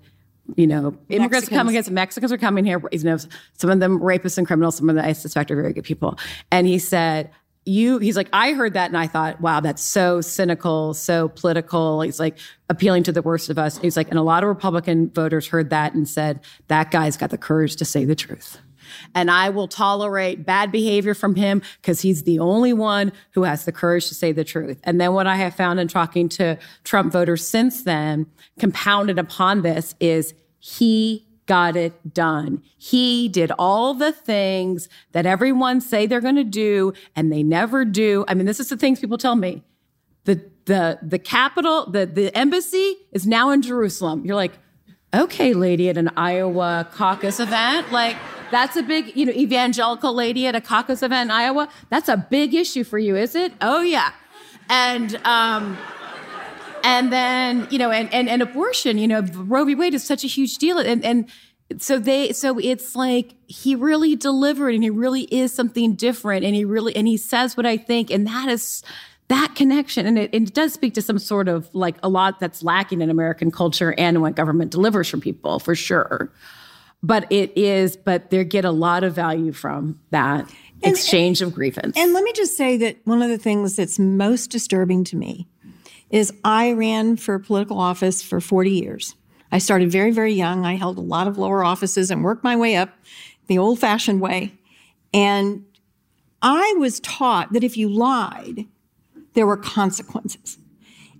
[0.54, 2.80] you know, immigrants are coming against Mexicans are coming here.
[2.92, 3.18] You know,
[3.54, 6.18] some of them rapists and criminals, some of them I suspect are very good people.
[6.50, 7.30] And he said,
[7.64, 12.00] you, he's like, I heard that and I thought, wow, that's so cynical, so political.
[12.00, 13.76] He's like appealing to the worst of us.
[13.78, 17.30] He's like, and a lot of Republican voters heard that and said, that guy's got
[17.30, 18.58] the courage to say the truth.
[19.14, 23.64] And I will tolerate bad behavior from him because he's the only one who has
[23.64, 24.78] the courage to say the truth.
[24.84, 28.26] And then what I have found in talking to Trump voters since then,
[28.58, 32.62] compounded upon this, is he got it done.
[32.76, 37.84] He did all the things that everyone say they're going to do and they never
[37.84, 38.24] do.
[38.28, 39.62] I mean, this is the things people tell me.
[40.24, 44.24] The the the capital, the the embassy is now in Jerusalem.
[44.24, 44.52] You're like,
[45.14, 48.16] okay, lady at an Iowa caucus event, like
[48.50, 51.68] that's a big, you know, evangelical lady at a caucus event in Iowa.
[51.90, 53.52] That's a big issue for you, is it?
[53.60, 54.12] Oh yeah.
[54.68, 55.76] And um
[56.86, 60.24] and then you know and, and and abortion you know roe v wade is such
[60.24, 61.28] a huge deal and and
[61.78, 66.54] so they so it's like he really delivered and he really is something different and
[66.54, 68.82] he really and he says what i think and that is
[69.28, 72.62] that connection and it, it does speak to some sort of like a lot that's
[72.62, 76.30] lacking in american culture and what government delivers from people for sure
[77.06, 81.96] but it is but they get a lot of value from that exchange of grievance
[81.96, 85.48] And let me just say that one of the things that's most disturbing to me
[86.10, 89.14] is I ran for political office for 40 years.
[89.50, 90.64] I started very, very young.
[90.64, 92.90] I held a lot of lower offices and worked my way up
[93.46, 94.52] the old fashioned way.
[95.14, 95.64] And
[96.42, 98.66] I was taught that if you lied,
[99.34, 100.58] there were consequences.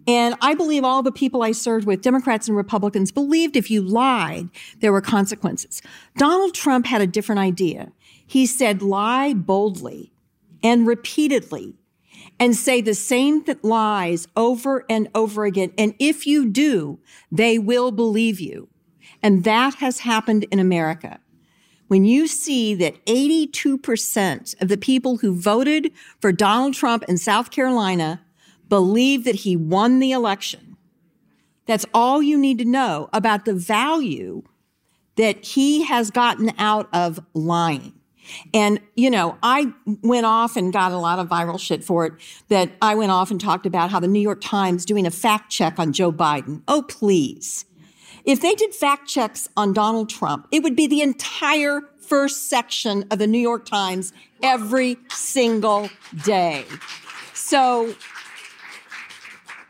[0.06, 3.82] And I believe all the people I served with, Democrats and Republicans, believed if you
[3.82, 5.82] lied, there were consequences.
[6.16, 7.92] Donald Trump had a different idea.
[8.26, 10.12] He said, lie boldly
[10.62, 11.74] and repeatedly
[12.38, 15.72] and say the same th- lies over and over again.
[15.78, 16.98] And if you do,
[17.30, 18.68] they will believe you.
[19.22, 21.20] And that has happened in America.
[21.88, 27.50] When you see that 82% of the people who voted for Donald Trump in South
[27.50, 28.25] Carolina
[28.68, 30.76] believe that he won the election,
[31.66, 34.42] that's all you need to know about the value
[35.16, 37.92] that he has gotten out of lying.
[38.52, 42.14] And, you know, I went off and got a lot of viral shit for it
[42.48, 45.50] that I went off and talked about how the New York Times doing a fact
[45.50, 46.62] check on Joe Biden.
[46.66, 47.64] Oh, please.
[48.24, 53.04] If they did fact checks on Donald Trump, it would be the entire first section
[53.10, 55.88] of the New York Times every single
[56.24, 56.64] day.
[57.34, 57.94] So,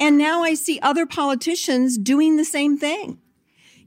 [0.00, 3.18] and now I see other politicians doing the same thing.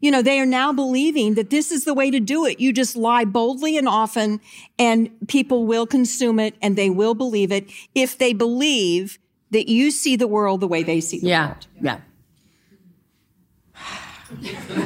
[0.02, 2.60] You know, they are now believing that this is the way to do it.
[2.60, 4.40] You just lie boldly and often,
[4.78, 9.20] and people will consume it and they will believe it if they believe
[9.52, 11.68] that you see the world the way they see the yeah world.
[11.82, 12.00] yeah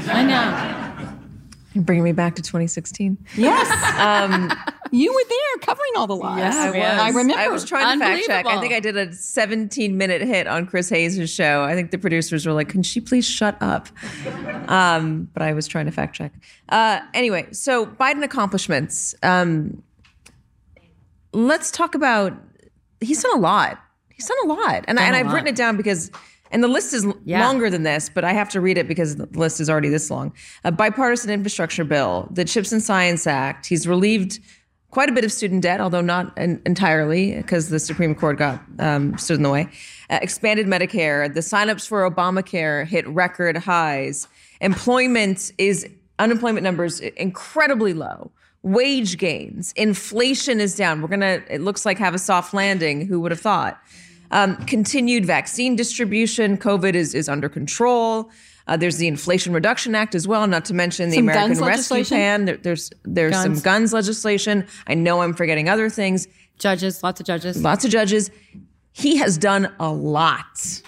[0.09, 1.09] I know.
[1.73, 3.17] You're bringing me back to 2016.
[3.35, 3.99] Yes.
[3.99, 4.51] um,
[4.93, 6.37] you were there covering all the lies.
[6.53, 6.99] Yeah, I was.
[7.01, 7.41] I remember.
[7.41, 8.45] I was trying to fact check.
[8.45, 11.63] I think I did a 17 minute hit on Chris Hayes' show.
[11.63, 13.87] I think the producers were like, "Can she please shut up?"
[14.67, 16.31] Um, but I was trying to fact check.
[16.69, 19.15] Uh, anyway, so Biden accomplishments.
[19.23, 19.81] Um,
[21.33, 22.33] let's talk about.
[23.01, 23.79] He's done a lot.
[24.13, 25.33] He's done a lot, and, I, and a I've lot.
[25.33, 26.11] written it down because.
[26.51, 27.43] And the list is Yeah.
[27.47, 30.11] longer than this, but I have to read it because the list is already this
[30.11, 30.31] long.
[30.63, 33.65] A bipartisan infrastructure bill, the Chips and Science Act.
[33.65, 34.39] He's relieved
[34.93, 38.61] quite a bit of student debt, although not en- entirely, because the Supreme Court got
[38.77, 39.67] um, stood in the way.
[40.11, 41.33] Uh, expanded Medicare.
[41.33, 44.27] The signups for Obamacare hit record highs.
[44.61, 45.89] Employment is
[46.19, 48.29] unemployment numbers incredibly low.
[48.61, 49.73] Wage gains.
[49.75, 51.01] Inflation is down.
[51.01, 51.41] We're gonna.
[51.49, 53.07] It looks like have a soft landing.
[53.07, 53.81] Who would have thought?
[54.29, 56.55] Um, continued vaccine distribution.
[56.55, 58.29] COVID is is under control.
[58.67, 62.03] Uh, there's the Inflation Reduction Act as well, not to mention the Some American Rescue?
[62.05, 62.45] Plan.
[62.45, 63.61] There, there's there's some Guns.
[63.61, 64.65] guns legislation.
[64.87, 66.27] I know I'm forgetting other things.
[66.59, 67.61] Judges, lots of judges.
[67.61, 68.31] Lots of judges.
[68.93, 70.81] He has done a lot.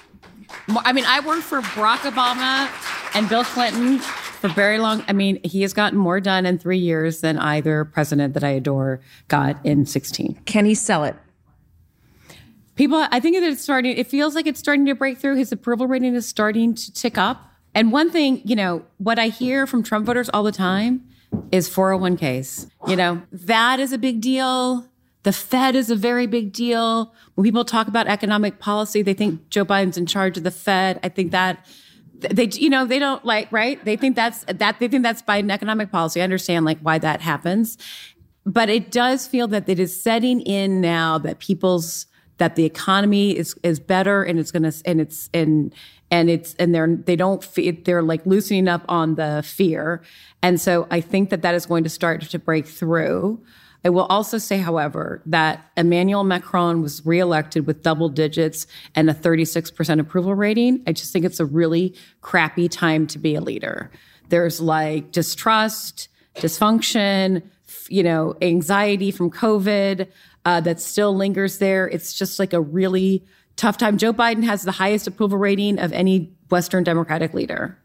[0.69, 2.69] I mean, I worked for Barack Obama
[3.15, 5.03] and Bill Clinton for very long.
[5.07, 8.49] I mean, he has gotten more done in three years than either president that I
[8.49, 10.41] adore got in 16.
[10.45, 11.15] Can he sell it?
[12.76, 15.36] People, I think that it's starting, it feels like it's starting to break through.
[15.36, 17.51] His approval rating is starting to tick up.
[17.76, 21.05] And one thing, you know, what I hear from Trump voters all the time
[21.51, 22.69] is 401ks.
[22.88, 24.88] You know, that is a big deal.
[25.23, 27.13] The Fed is a very big deal.
[27.34, 30.99] When people talk about economic policy, they think Joe Biden's in charge of the Fed.
[31.03, 31.65] I think that
[32.19, 33.84] they, you know, they don't like, right?
[33.84, 36.21] They think that's that, they think that's Biden economic policy.
[36.21, 37.78] I understand like why that happens.
[38.45, 42.05] But it does feel that it is setting in now that people's,
[42.38, 45.73] that the economy is, is better and it's going to, and it's, and,
[46.11, 50.01] and it's, and they're, they don't, fe- they're like loosening up on the fear.
[50.41, 53.41] And so I think that that is going to start to break through.
[53.83, 59.13] I will also say, however, that Emmanuel Macron was reelected with double digits and a
[59.13, 60.81] 36% approval rating.
[60.87, 63.91] I just think it's a really crappy time to be a leader.
[64.29, 67.43] There's like distrust, dysfunction,
[67.87, 70.07] you know, anxiety from COVID
[70.45, 71.87] uh, that still lingers there.
[71.87, 73.23] It's just like a really
[73.55, 73.97] tough time.
[73.97, 77.77] Joe Biden has the highest approval rating of any Western Democratic leader.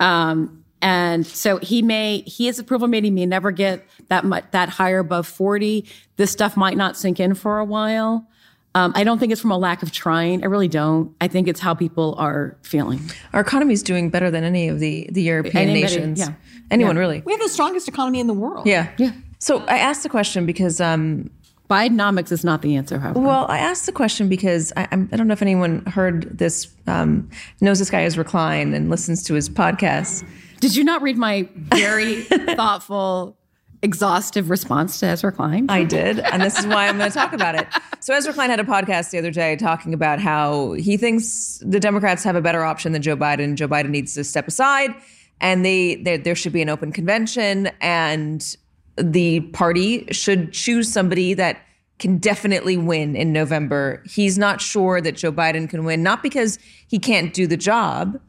[0.00, 4.68] Um, and so he may, he his approval rating may never get that much, that
[4.68, 5.86] higher above 40.
[6.16, 8.26] This stuff might not sink in for a while.
[8.74, 10.42] Um, I don't think it's from a lack of trying.
[10.42, 11.14] I really don't.
[11.20, 13.00] I think it's how people are feeling.
[13.34, 16.18] Our economy is doing better than any of the the European Anybody, nations.
[16.18, 16.32] yeah.
[16.70, 17.22] Anyone really?
[17.24, 18.66] we have the strongest economy in the world.
[18.66, 18.90] Yeah.
[18.96, 19.12] Yeah.
[19.40, 21.30] So I asked the question because um,
[21.72, 23.20] Bidenomics is not the answer, however.
[23.20, 27.30] Well, I asked the question because I, I'm, don't know if anyone heard this, um,
[27.62, 30.22] knows this guy Ezra Klein and listens to his podcast.
[30.60, 33.38] Did you not read my very thoughtful,
[33.80, 35.64] exhaustive response to Ezra Klein?
[35.70, 37.66] I did, and this is why I'm going to talk about it.
[38.00, 41.80] So Ezra Klein had a podcast the other day talking about how he thinks the
[41.80, 43.54] Democrats have a better option than Joe Biden.
[43.54, 44.94] Joe Biden needs to step aside,
[45.40, 48.56] and they, they there should be an open convention, and
[48.96, 51.58] the party should choose somebody that
[51.98, 54.02] can definitely win in November.
[54.06, 58.20] He's not sure that Joe Biden can win, not because he can't do the job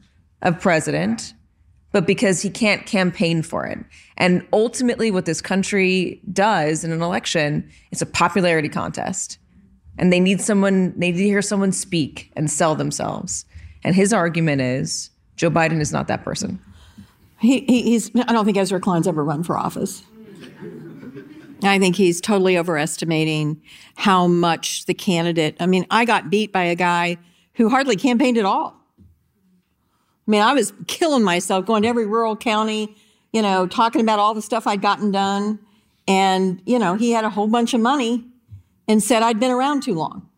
[0.42, 1.34] of president,
[1.92, 3.80] but because he can't campaign for it.
[4.18, 9.38] And ultimately, what this country does in an election, it's a popularity contest.
[9.98, 13.46] And they need someone, they need to hear someone speak and sell themselves.
[13.84, 16.60] And his argument is Joe Biden is not that person.
[17.40, 18.10] He, he, he's.
[18.16, 20.04] I don't think Ezra Klein's ever run for office.
[21.70, 23.62] I think he's totally overestimating
[23.96, 25.56] how much the candidate.
[25.60, 27.18] I mean, I got beat by a guy
[27.56, 28.76] who hardly campaigned at all.
[30.28, 32.96] I mean, I was killing myself going to every rural county,
[33.32, 35.60] you know, talking about all the stuff I'd gotten done.
[36.08, 38.26] And, you know, he had a whole bunch of money
[38.88, 40.30] and said I'd been around too long.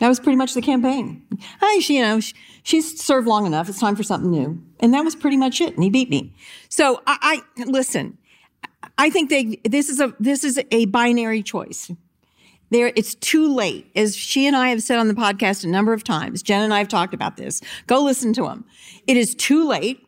[0.00, 1.24] That was pretty much the campaign.
[1.60, 3.68] Hi, she, you know, she, she's served long enough.
[3.68, 4.60] It's time for something new.
[4.80, 5.74] And that was pretty much it.
[5.74, 6.34] And he beat me.
[6.68, 8.18] So I, I listen,
[8.98, 11.90] I think they, this is a, this is a binary choice.
[12.70, 13.90] There, it's too late.
[13.94, 16.74] As she and I have said on the podcast a number of times, Jen and
[16.74, 17.60] I have talked about this.
[17.86, 18.64] Go listen to them.
[19.06, 20.04] It is too late.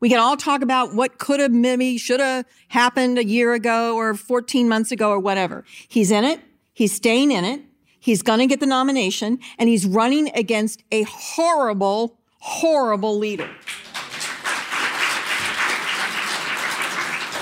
[0.00, 3.96] We can all talk about what could have, maybe should have happened a year ago
[3.96, 5.64] or 14 months ago or whatever.
[5.88, 6.40] He's in it.
[6.72, 7.62] He's staying in it.
[8.00, 13.48] He's going to get the nomination and he's running against a horrible, horrible leader.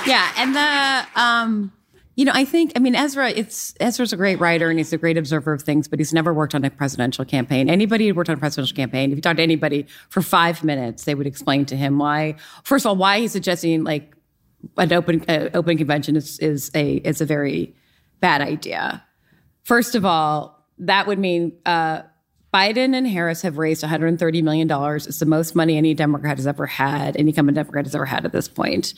[0.07, 1.73] Yeah, and the um,
[2.15, 4.99] You know, I think, I mean, Ezra, it's Ezra's a great writer and he's a
[4.99, 7.71] great observer of things, but he's never worked on a presidential campaign.
[7.71, 11.05] Anybody who worked on a presidential campaign, if you talk to anybody for five minutes,
[11.05, 14.15] they would explain to him why, first of all, why he's suggesting like
[14.77, 17.75] an open uh, open convention is is a is a very
[18.21, 19.03] bad idea.
[19.65, 22.03] First of all, that would mean uh,
[22.53, 25.07] Biden and Harris have raised 130 million dollars.
[25.07, 28.27] It's the most money any Democrat has ever had, any incumbent Democrat has ever had
[28.27, 28.93] at this point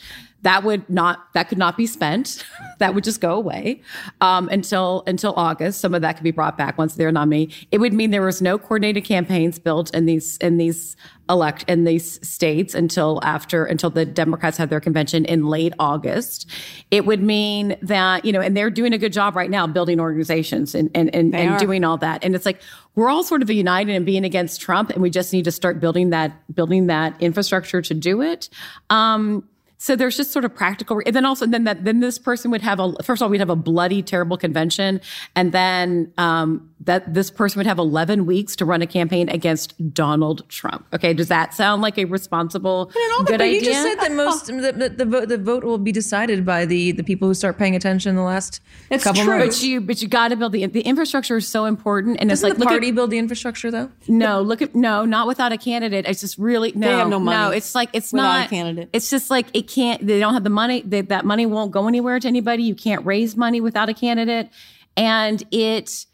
[0.45, 2.45] that would not that could not be spent.
[2.77, 3.81] that would just go away
[4.21, 5.81] um, until until August.
[5.81, 7.67] Some of that could be brought back once they're nominated.
[7.71, 10.95] It would mean there was no coordinated campaigns built in these in these
[11.27, 16.47] elect in these states until after until the Democrats had their convention in late August.
[16.91, 19.99] It would mean that you know, and they're doing a good job right now building
[19.99, 22.23] organizations and and and, and doing all that.
[22.23, 22.61] And it's like
[22.93, 25.79] we're all sort of united in being against Trump, and we just need to start
[25.79, 28.47] building that building that infrastructure to do it.
[28.91, 29.43] Um,
[29.77, 32.61] so there's just sort of practical, and then also then that then this person would
[32.61, 35.01] have a first of all we'd have a bloody terrible convention,
[35.35, 39.93] and then um, that this person would have 11 weeks to run a campaign against
[39.93, 40.85] Donald Trump.
[40.93, 42.91] Okay, does that sound like a responsible
[43.25, 43.59] good idea?
[43.59, 46.65] You just said that most the, the, the, vote the vote will be decided by
[46.65, 49.37] the the people who start paying attention in the last it's couple true.
[49.37, 49.59] months.
[49.59, 52.45] But you but you got to build the the infrastructure is so important, and Doesn't
[52.45, 53.89] it's like the look party at, build the infrastructure though?
[54.07, 56.05] No, look at no, not without a candidate.
[56.05, 57.51] It's just really no, have no money no.
[57.51, 58.89] It's like it's without a candidate.
[58.91, 60.05] It's just like it can't.
[60.05, 60.81] They don't have the money.
[60.81, 62.63] They, that money won't go anywhere to anybody.
[62.63, 64.49] You can't raise money without a candidate,
[64.97, 66.05] and it.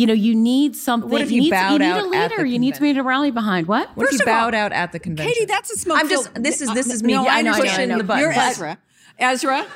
[0.00, 1.10] You know, you need something.
[1.10, 2.44] What if you you need, bowed you need a leader.
[2.46, 3.66] You need somebody to rally behind.
[3.68, 3.90] What?
[3.96, 5.34] What First if you of all, bowed out at the convention?
[5.34, 5.98] Katy, that's a smoke.
[5.98, 6.32] I'm just.
[6.34, 7.12] This is uh, this is uh, me.
[7.12, 7.50] No, I I know.
[7.50, 7.98] know, I know, I Pushing know.
[7.98, 8.22] the button.
[8.22, 8.78] You're but- Ezra.
[9.18, 9.66] Ezra,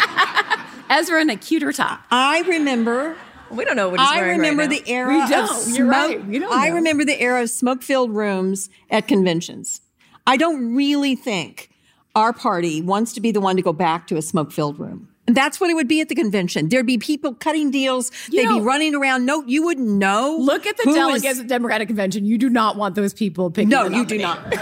[0.90, 2.00] Ezra in a cuter top.
[2.10, 3.16] I remember
[3.50, 4.76] We don't know what he's I wearing remember right now.
[4.78, 5.48] the era We of don't.
[5.60, 5.78] smoke.
[5.78, 6.24] You're right.
[6.26, 9.80] We don't I remember the era of smoke-filled rooms at conventions.
[10.26, 11.70] I don't really think
[12.16, 15.08] our party wants to be the one to go back to a smoke-filled room.
[15.26, 16.68] And that's what it would be at the convention.
[16.68, 18.10] There'd be people cutting deals.
[18.30, 19.24] You They'd be running around.
[19.24, 20.36] No, you wouldn't know.
[20.38, 22.24] Look at the who is- delegates at the Democratic Convention.
[22.26, 23.70] You do not want those people picking.
[23.70, 24.38] No, the you do not.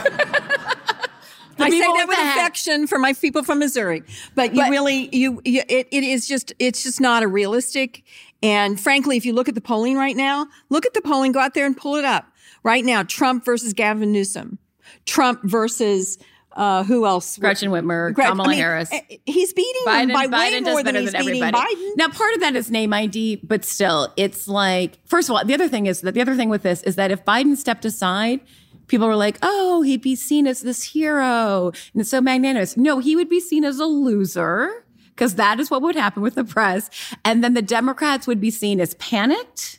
[1.58, 4.02] I say that with with the affection for my people from Missouri,
[4.34, 8.02] but you But- really, you, you it, it is just, it's just not a realistic.
[8.42, 11.38] And frankly, if you look at the polling right now, look at the polling, go
[11.40, 12.26] out there and pull it up
[12.64, 13.02] right now.
[13.04, 14.58] Trump versus Gavin Newsom,
[15.06, 16.18] Trump versus
[16.56, 17.36] uh, who else?
[17.38, 18.92] Gretchen Whitmer, Gret- Kamala I mean, Harris.
[18.92, 21.74] eh, He's beating Biden, by Biden way does more better than beating everybody.
[21.74, 21.90] Biden.
[21.96, 25.54] Now, part of that is name ID, but still, it's like first of all, the
[25.54, 28.40] other thing is that the other thing with this is that if Biden stepped aside,
[28.88, 32.98] people were like, "Oh, he'd be seen as this hero and it's so magnanimous." No,
[32.98, 36.44] he would be seen as a loser because that is what would happen with the
[36.44, 36.88] press,
[37.24, 39.78] and then the Democrats would be seen as panicked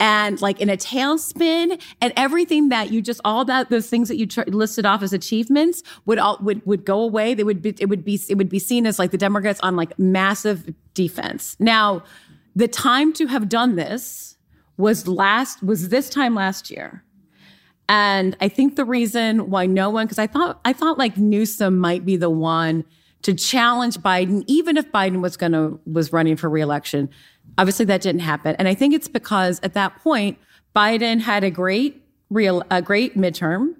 [0.00, 4.16] and like in a tailspin and everything that you just all that those things that
[4.16, 7.74] you tr- listed off as achievements would all would would go away they would be
[7.78, 11.56] it would be it would be seen as like the democrats on like massive defense
[11.58, 12.02] now
[12.54, 14.36] the time to have done this
[14.76, 17.04] was last was this time last year
[17.88, 21.78] and I think the reason why no one, because I thought I thought like Newsom
[21.78, 22.84] might be the one
[23.22, 27.08] to challenge Biden, even if Biden was gonna was running for reelection.
[27.56, 30.38] Obviously, that didn't happen, and I think it's because at that point
[30.76, 33.74] Biden had a great real a great midterm,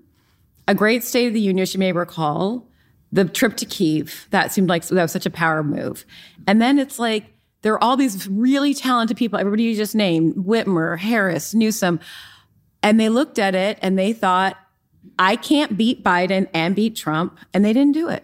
[0.66, 2.66] a great State of the Union, as you may recall,
[3.12, 4.26] the trip to Kiev.
[4.30, 6.04] That seemed like that was such a power move,
[6.46, 9.38] and then it's like there are all these really talented people.
[9.38, 12.00] Everybody you just named, Whitmer, Harris, Newsom.
[12.82, 14.56] And they looked at it and they thought,
[15.18, 17.38] I can't beat Biden and beat Trump.
[17.52, 18.22] And they didn't do it.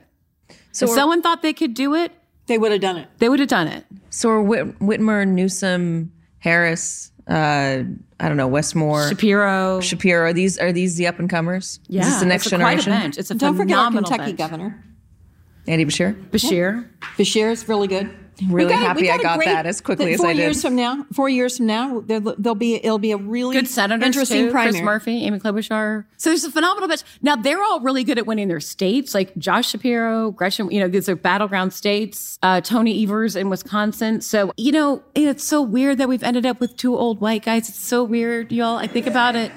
[0.70, 2.12] So if someone thought they could do it,
[2.46, 3.08] They would have done it.
[3.18, 3.84] they would have done it.
[4.10, 7.82] So are Whit- Whitmer, Newsom, Harris, uh,
[8.20, 9.80] I don't know, Wes Moore, Shapiro.
[9.80, 10.24] Shapiro.
[10.28, 11.80] Are these are these the up and comers?
[11.88, 12.92] yeah, is this the next it's a quite a generation?
[12.92, 13.18] bench.
[13.18, 14.38] It's a Don't forget our phenomenal Kentucky bench.
[14.50, 14.84] governor.
[15.66, 16.14] Andy Beshear.
[16.30, 16.86] Beshear.
[17.16, 18.10] Beshear is really good.
[18.48, 20.38] Really got happy we I a got that as quickly as four I did.
[20.38, 23.54] Four years from now, four years from now, there, there'll be it'll be a really
[23.56, 24.50] Good senators interesting too.
[24.50, 24.72] primary.
[24.72, 26.04] Chris Murphy, Amy Klobuchar.
[26.16, 27.02] So there's a phenomenal bench.
[27.22, 30.70] Now they're all really good at winning their states, like Josh Shapiro, Gretchen.
[30.70, 32.38] You know, these are battleground states.
[32.42, 34.20] Uh, Tony Evers in Wisconsin.
[34.20, 37.68] So you know, it's so weird that we've ended up with two old white guys.
[37.68, 38.76] It's so weird, y'all.
[38.76, 39.52] I think about it.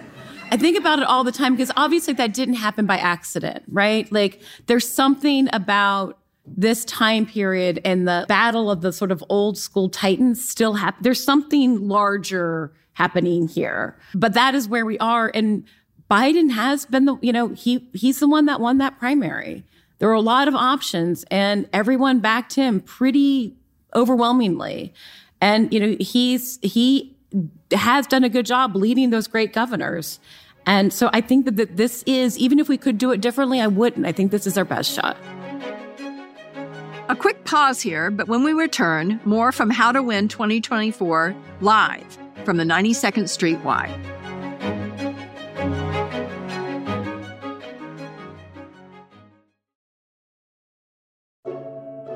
[0.50, 4.10] I think about it all the time because obviously that didn't happen by accident, right?
[4.12, 6.18] Like there's something about
[6.56, 11.04] this time period and the battle of the sort of old school titans still happen.
[11.04, 15.32] There's something larger happening here, but that is where we are.
[15.34, 15.66] And
[16.10, 19.64] Biden has been the, you know, he he's the one that won that primary.
[20.00, 23.56] There were a lot of options, and everyone backed him pretty
[23.96, 24.94] overwhelmingly.
[25.42, 27.16] And you know, he's he
[27.72, 30.20] has done a good job leading those great governors.
[30.66, 33.62] And so I think that, that this is, even if we could do it differently,
[33.62, 34.06] I wouldn't.
[34.06, 35.16] I think this is our best shot.
[37.10, 42.18] A quick pause here, but when we return, more from How to Win 2024 live
[42.44, 43.88] from the 92nd Street Y.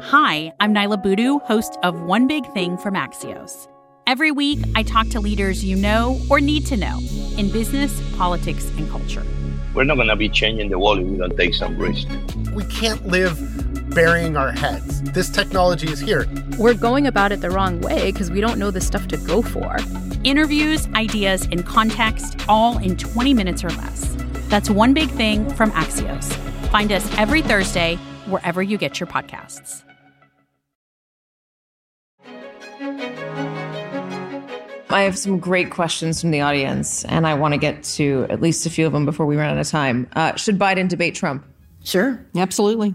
[0.02, 3.70] Hi, I'm Nyla Boodoo, host of One Big Thing from Axios.
[4.08, 7.00] Every week, I talk to leaders you know or need to know
[7.38, 9.24] in business, politics, and culture.
[9.74, 12.10] We're not going to be changing the world if we don't take some risk.
[12.54, 13.38] We can't live
[13.92, 15.02] burying our heads.
[15.02, 16.26] This technology is here.
[16.58, 19.42] We're going about it the wrong way because we don't know the stuff to go
[19.42, 19.78] for.
[20.24, 24.16] Interviews, ideas, and context, all in 20 minutes or less.
[24.48, 26.34] That's One Big Thing from Axios.
[26.70, 29.84] Find us every Thursday wherever you get your podcasts.
[34.90, 38.42] I have some great questions from the audience, and I want to get to at
[38.42, 40.10] least a few of them before we run out of time.
[40.14, 41.46] Uh, should Biden debate Trump?
[41.84, 42.94] Sure, absolutely.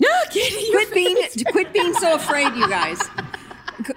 [0.00, 1.16] No, Katy, quit being
[1.50, 3.00] quit being so afraid, you guys.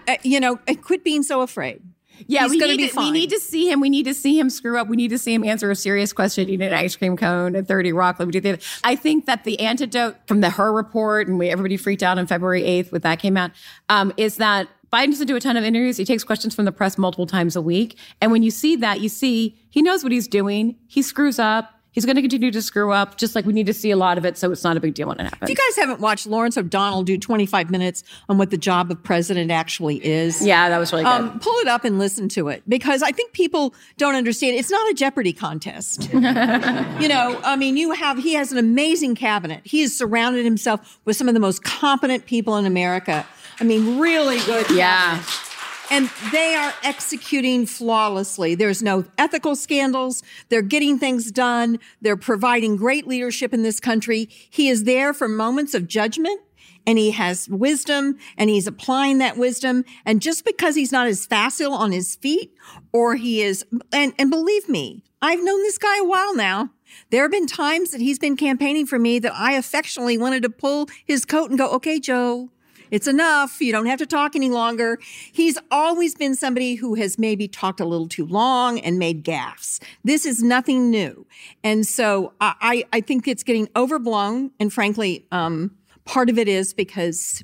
[0.07, 1.81] Uh, you know, uh, quit being so afraid.
[2.27, 3.79] Yeah, He's we need, be to, we need to see him.
[3.79, 4.87] We need to see him screw up.
[4.87, 7.67] We need to see him answer a serious question, eat an ice cream cone at
[7.67, 8.19] 30 Rock.
[8.19, 8.61] Let me do that.
[8.83, 12.27] I think that the antidote from the Hur report, and we, everybody freaked out on
[12.27, 13.51] February 8th when that came out,
[13.87, 15.97] um, is that Biden doesn't do a ton of interviews.
[15.97, 17.97] He takes questions from the press multiple times a week.
[18.21, 20.75] And when you see that, you see he knows what he's doing.
[20.87, 21.78] He screws up.
[21.91, 24.17] He's going to continue to screw up, just like we need to see a lot
[24.17, 24.37] of it.
[24.37, 25.43] So it's not a big deal when it happens.
[25.43, 29.01] If you guys haven't watched Lawrence O'Donnell do 25 minutes on what the job of
[29.03, 31.09] president actually is, yeah, that was really good.
[31.09, 34.55] um, pull it up and listen to it because I think people don't understand.
[34.55, 36.13] It's not a Jeopardy contest.
[36.13, 39.61] you know, I mean, you have, he has an amazing cabinet.
[39.63, 43.25] He has surrounded himself with some of the most competent people in America.
[43.59, 44.69] I mean, really good.
[44.69, 45.17] yeah.
[45.17, 45.48] cabinet.
[45.91, 48.55] And they are executing flawlessly.
[48.55, 50.21] There's no ethical scandals.
[50.49, 51.79] They're getting things done.
[52.01, 54.29] They're providing great leadership in this country.
[54.49, 56.41] He is there for moments of judgment
[56.85, 59.83] and he has wisdom and he's applying that wisdom.
[60.05, 62.53] And just because he's not as facile on his feet
[62.91, 66.71] or he is, and, and believe me, I've known this guy a while now.
[67.11, 70.49] There have been times that he's been campaigning for me that I affectionately wanted to
[70.49, 72.49] pull his coat and go, okay, Joe,
[72.91, 73.61] it's enough.
[73.61, 74.99] You don't have to talk any longer.
[75.31, 79.81] He's always been somebody who has maybe talked a little too long and made gaffes.
[80.03, 81.25] This is nothing new.
[81.63, 84.51] And so I, I think it's getting overblown.
[84.59, 85.75] And frankly, um,
[86.05, 87.43] part of it is because,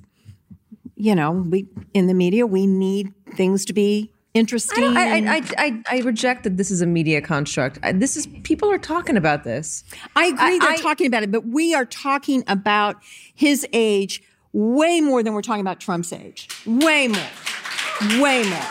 [0.96, 4.98] you know, we in the media, we need things to be interesting.
[4.98, 7.80] I, I, I, I, reject that this is a media construct.
[7.94, 9.84] This is people are talking about this.
[10.16, 12.98] I agree they're talking about it, but we are talking about
[13.34, 14.22] his age
[14.56, 16.48] way more than we're talking about Trump's age.
[16.66, 18.22] Way more.
[18.22, 18.66] Way more.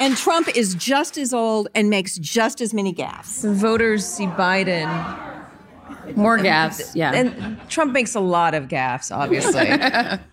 [0.00, 3.48] And Trump is just as old and makes just as many gaffes.
[3.54, 4.88] Voters see Biden,
[6.16, 6.96] More gas.
[6.96, 7.12] Yeah.
[7.14, 9.14] and Trump makes a lot of gaffes.
[9.14, 9.68] Obviously,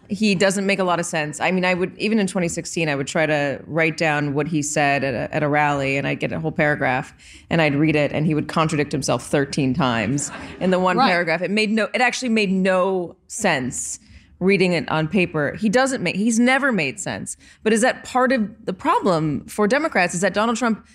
[0.15, 1.41] he doesn't make a lot of sense.
[1.41, 4.61] I mean, I would even in 2016, I would try to write down what he
[4.63, 7.13] said at a, at a rally, and I'd get a whole paragraph,
[7.49, 10.31] and I'd read it, and he would contradict himself 13 times
[10.61, 11.09] in the one Right.
[11.09, 11.41] paragraph.
[11.41, 11.89] It made no.
[11.93, 13.99] It actually made no sense
[14.39, 15.55] reading it on paper.
[15.55, 16.15] He doesn't make.
[16.15, 17.37] He's never made sense.
[17.63, 20.13] But is that part of the problem for Democrats?
[20.13, 20.85] Is that Donald Trump?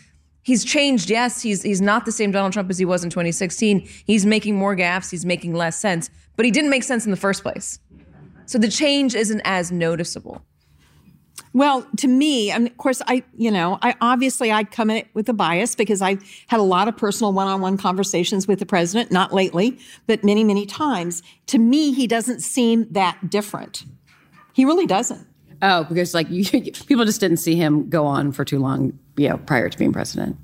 [0.42, 1.40] He's changed, yes.
[1.42, 3.88] He's he's not the same Donald Trump as he was in 2016.
[4.05, 5.11] He's making more gaffes.
[5.11, 6.11] He's making less sense.
[6.36, 7.78] But he didn't make sense in the first place.
[8.47, 10.45] So the change isn't as noticeable.
[11.55, 15.05] Well, to me, I mean, of course, I, you know, I obviously I'd come in
[15.14, 19.12] with a bias because I had a lot of personal one-on-one conversations with the president,
[19.12, 19.78] not lately,
[20.09, 21.22] but many, many times.
[21.46, 23.84] To me, he doesn't seem that different.
[24.52, 25.26] He really doesn't.
[25.62, 29.28] oh, because like you, people just didn't see him go on for too long, you
[29.28, 30.36] know, prior to being president.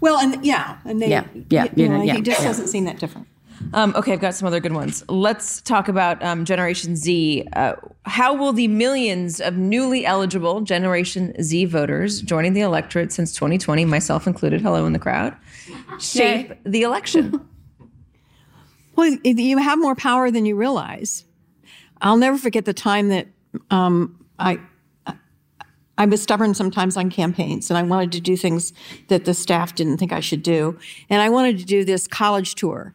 [0.00, 2.46] Well, and yeah, and they, Yeah, yeah, you know, yeah, he just yeah.
[2.46, 3.26] doesn't seem that different.
[3.72, 5.04] Um, okay, I've got some other good ones.
[5.08, 7.46] Let's talk about um, Generation Z.
[7.52, 13.32] Uh, how will the millions of newly eligible Generation Z voters joining the electorate since
[13.34, 15.36] 2020, myself included, hello in the crowd,
[15.98, 17.44] shape the election?
[18.96, 21.24] Well, you have more power than you realize.
[22.00, 23.28] I'll never forget the time that
[23.70, 24.58] um, I
[25.98, 28.72] I was stubborn sometimes on campaigns, and I wanted to do things
[29.08, 30.78] that the staff didn't think I should do,
[31.10, 32.94] and I wanted to do this college tour,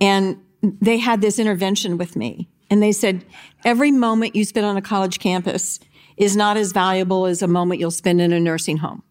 [0.00, 3.24] and they had this intervention with me, and they said
[3.64, 5.80] every moment you spend on a college campus
[6.16, 9.02] is not as valuable as a moment you'll spend in a nursing home.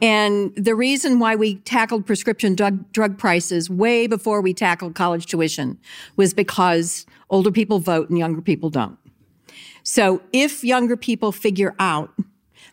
[0.00, 5.26] And the reason why we tackled prescription drug, drug prices way before we tackled college
[5.26, 5.78] tuition
[6.16, 8.98] was because older people vote and younger people don't.
[9.82, 12.14] So if younger people figure out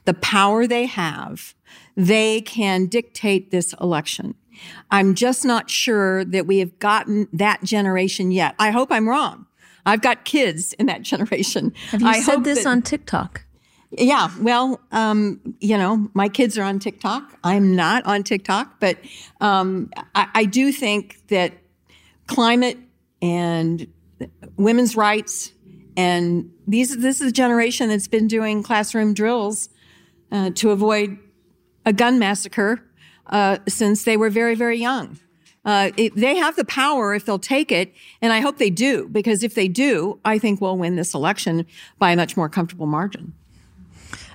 [0.05, 1.55] the power they have,
[1.95, 4.35] they can dictate this election.
[4.91, 8.55] I'm just not sure that we have gotten that generation yet.
[8.59, 9.45] I hope I'm wrong.
[9.85, 11.73] I've got kids in that generation.
[11.89, 13.43] Have you I said this that- on TikTok?
[13.91, 17.37] Yeah, well, um, you know, my kids are on TikTok.
[17.45, 18.97] I'm not on TikTok, but
[19.39, 21.53] um, I, I do think that
[22.27, 22.77] climate
[23.21, 23.87] and
[24.57, 25.51] women's rights
[25.97, 29.69] and these this is a generation that's been doing classroom drills
[30.31, 31.17] uh, to avoid
[31.85, 32.81] a gun massacre
[33.27, 35.19] uh, since they were very very young.
[35.65, 39.07] Uh, it, they have the power if they'll take it, and I hope they do
[39.09, 41.65] because if they do, I think we'll win this election
[41.97, 43.33] by a much more comfortable margin.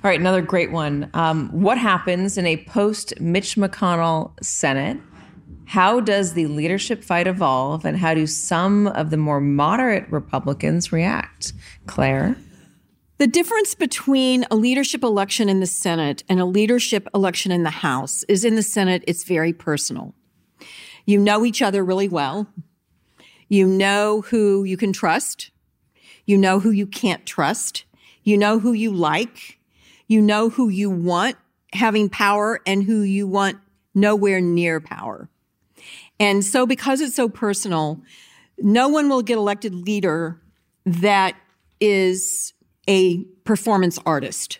[0.02, 1.08] All right, another great one.
[1.14, 4.98] Um, what happens in a post Mitch McConnell Senate?
[5.66, 10.90] How does the leadership fight evolve, and how do some of the more moderate Republicans
[10.90, 11.52] react?
[11.86, 12.34] Claire?
[13.20, 17.68] The difference between a leadership election in the Senate and a leadership election in the
[17.68, 20.14] House is in the Senate, it's very personal.
[21.04, 22.46] You know each other really well.
[23.46, 25.50] You know who you can trust.
[26.24, 27.84] You know who you can't trust.
[28.24, 29.58] You know who you like.
[30.06, 31.36] You know who you want
[31.74, 33.58] having power and who you want
[33.94, 35.28] nowhere near power.
[36.18, 38.00] And so, because it's so personal,
[38.56, 40.40] no one will get elected leader
[40.86, 41.36] that
[41.80, 42.54] is
[42.90, 44.58] a performance artist,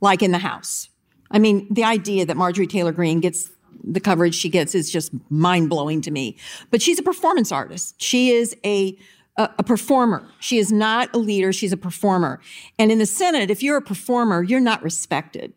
[0.00, 0.88] like in the House.
[1.30, 3.50] I mean, the idea that Marjorie Taylor Greene gets
[3.84, 6.36] the coverage she gets is just mind blowing to me.
[6.70, 8.00] But she's a performance artist.
[8.02, 8.98] She is a
[9.36, 10.26] a, a performer.
[10.40, 11.52] She is not a leader.
[11.52, 12.40] She's a performer.
[12.78, 15.52] And in the Senate, if you're a performer, you're not respected.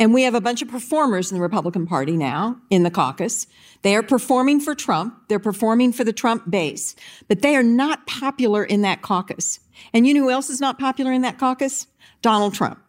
[0.00, 3.46] And we have a bunch of performers in the Republican Party now in the caucus.
[3.82, 5.14] They are performing for Trump.
[5.28, 6.96] They're performing for the Trump base,
[7.28, 9.60] but they are not popular in that caucus.
[9.92, 11.86] And you know who else is not popular in that caucus?
[12.22, 12.80] Donald Trump.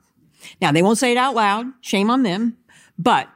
[0.62, 1.68] Now, they won't say it out loud.
[1.82, 2.57] Shame on them.
[2.97, 3.28] But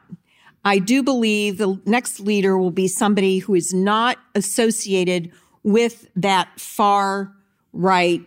[0.64, 5.30] I do believe the next leader will be somebody who is not associated
[5.62, 7.30] with that far
[7.74, 8.24] right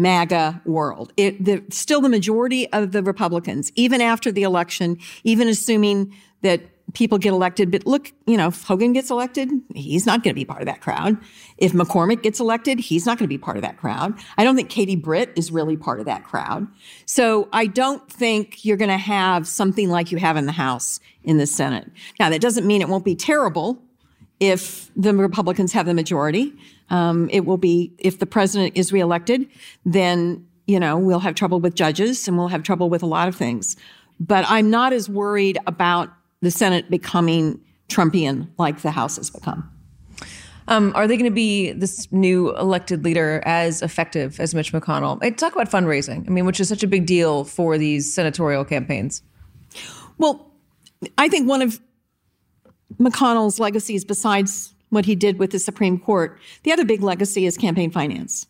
[0.00, 1.12] MAGA world.
[1.16, 6.62] It, the, still, the majority of the Republicans, even after the election, even assuming that
[6.94, 10.38] people get elected, but look, you know, if Hogan gets elected, he's not going to
[10.38, 11.18] be part of that crowd.
[11.58, 14.14] If McCormick gets elected, he's not going to be part of that crowd.
[14.38, 16.66] I don't think Katie Britt is really part of that crowd.
[17.04, 20.98] So I don't think you're going to have something like you have in the House
[21.22, 21.90] in the Senate.
[22.18, 23.82] Now, that doesn't mean it won't be terrible
[24.40, 26.54] if the Republicans have the majority.
[26.90, 29.46] Um, it will be if the president is reelected,
[29.84, 33.28] then you know we'll have trouble with judges and we'll have trouble with a lot
[33.28, 33.76] of things.
[34.18, 36.10] But I'm not as worried about
[36.42, 39.70] the Senate becoming Trumpian like the House has become.
[40.68, 45.18] Um, are they going to be this new elected leader as effective as Mitch McConnell?
[45.20, 46.26] I talk about fundraising.
[46.28, 49.22] I mean, which is such a big deal for these senatorial campaigns.
[50.18, 50.52] Well,
[51.18, 51.80] I think one of
[53.00, 57.56] McConnell's legacies, besides what he did with the Supreme Court, the other big legacy is
[57.56, 58.46] campaign finance.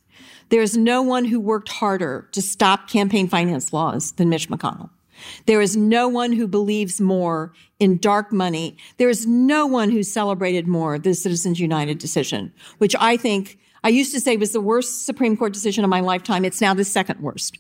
[0.49, 4.91] There's no one who worked harder to stop campaign finance laws than Mitch McConnell.
[5.47, 8.77] There is no one who believes more in dark money.
[8.97, 13.89] There is no one who celebrated more the Citizens United decision, which I think I
[13.89, 16.45] used to say was the worst Supreme Court decision of my lifetime.
[16.45, 17.59] It's now the second worst.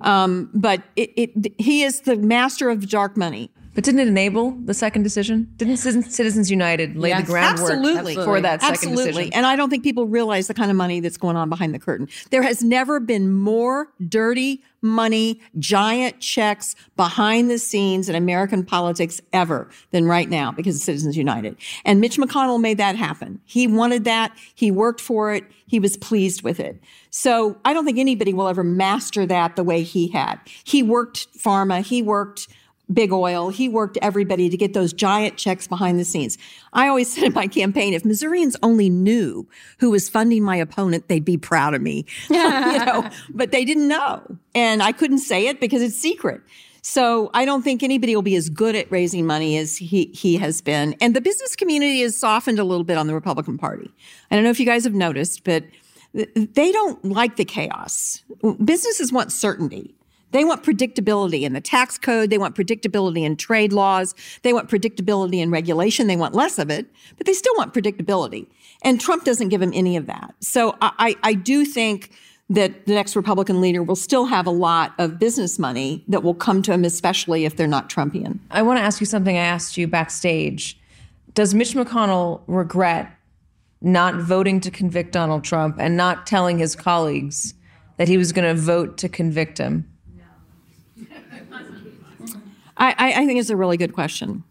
[0.00, 3.50] Um, but it, it, he is the master of dark money.
[3.74, 5.52] But didn't it enable the second decision?
[5.56, 7.22] Didn't Citizens United lay Yes.
[7.22, 8.14] the groundwork Absolutely.
[8.14, 9.04] for that second Absolutely.
[9.06, 9.32] decision?
[9.34, 11.78] And I don't think people realize the kind of money that's going on behind the
[11.80, 12.08] curtain.
[12.30, 19.20] There has never been more dirty money, giant checks behind the scenes in American politics
[19.32, 21.56] ever than right now because of Citizens United.
[21.84, 23.40] And Mitch McConnell made that happen.
[23.44, 24.32] He wanted that.
[24.54, 25.44] He worked for it.
[25.66, 26.80] He was pleased with it.
[27.10, 30.38] So I don't think anybody will ever master that the way he had.
[30.64, 31.80] He worked pharma.
[31.82, 32.46] He worked
[32.92, 33.50] big oil.
[33.50, 36.38] He worked everybody to get those giant checks behind the scenes.
[36.72, 41.08] I always said in my campaign, if Missourians only knew who was funding my opponent,
[41.08, 42.06] they'd be proud of me.
[42.30, 44.22] you know, but they didn't know.
[44.54, 46.40] And I couldn't say it because it's secret.
[46.82, 50.36] So I don't think anybody will be as good at raising money as he, he
[50.36, 50.94] has been.
[51.00, 53.90] And the business community has softened a little bit on the Republican Party.
[54.30, 55.64] I don't know if you guys have noticed, but
[56.12, 58.22] they don't like the chaos.
[58.62, 59.94] Businesses want certainty.
[60.34, 62.28] They want predictability in the tax code.
[62.28, 64.16] They want predictability in trade laws.
[64.42, 66.08] They want predictability in regulation.
[66.08, 68.48] They want less of it, but they still want predictability.
[68.82, 70.34] And Trump doesn't give them any of that.
[70.40, 72.10] So I, I do think
[72.50, 76.34] that the next Republican leader will still have a lot of business money that will
[76.34, 78.40] come to him, especially if they're not Trumpian.
[78.50, 80.76] I want to ask you something I asked you backstage.
[81.34, 83.08] Does Mitch McConnell regret
[83.80, 87.54] not voting to convict Donald Trump and not telling his colleagues
[87.98, 89.88] that he was going to vote to convict him?
[92.92, 94.44] I, I, think it's a really good question.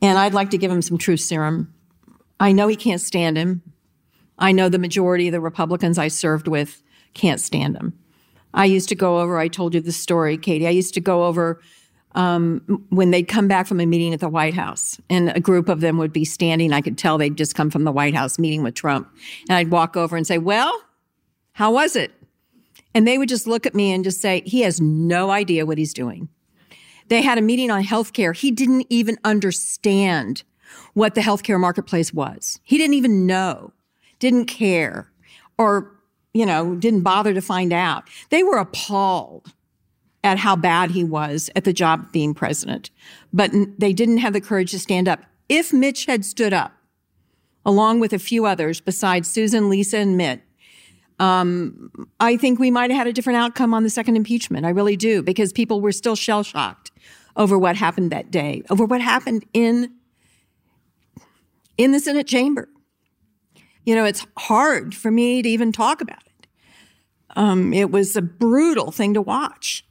[0.00, 1.72] And I'd like to give him some truth serum.
[2.40, 3.62] I know he can't stand him.
[4.38, 6.82] I know the majority of the Republicans I served with
[7.14, 7.98] can't stand him.
[8.54, 10.66] I used to go over, I told you the story, Katy.
[10.66, 11.60] I used to go over
[12.14, 15.68] um, when they'd come back from a meeting at the White House, and a group
[15.68, 16.72] of them would be standing.
[16.72, 19.08] I could tell they'd just come from the White House meeting with Trump.
[19.48, 20.82] And I'd walk over and say, Well,
[21.52, 22.12] how was it?
[22.94, 25.78] And they would just look at me and just say, He has no idea what
[25.78, 26.28] he's doing.
[27.08, 28.36] They had a meeting on healthcare.
[28.36, 30.42] He didn't even understand
[30.94, 32.60] what the healthcare marketplace was.
[32.64, 33.72] He didn't even know,
[34.18, 35.10] didn't care,
[35.58, 35.94] or,
[36.32, 38.08] you know, didn't bother to find out.
[38.30, 39.52] They were appalled
[40.24, 42.90] at how bad he was at the job of being president,
[43.32, 45.20] but they didn't have the courage to stand up.
[45.48, 46.72] If Mitch had stood up,
[47.64, 50.42] along with a few others besides Susan, Lisa, and Mitt,
[51.18, 51.90] um,
[52.20, 54.66] I think we might have had a different outcome on the second impeachment.
[54.66, 56.90] I really do, because people were still shell shocked
[57.36, 59.92] over what happened that day, over what happened in
[61.78, 62.68] in the Senate chamber.
[63.84, 66.46] You know, it's hard for me to even talk about it.
[67.34, 69.84] Um, it was a brutal thing to watch.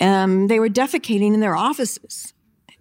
[0.00, 2.32] Um, they were defecating in their offices.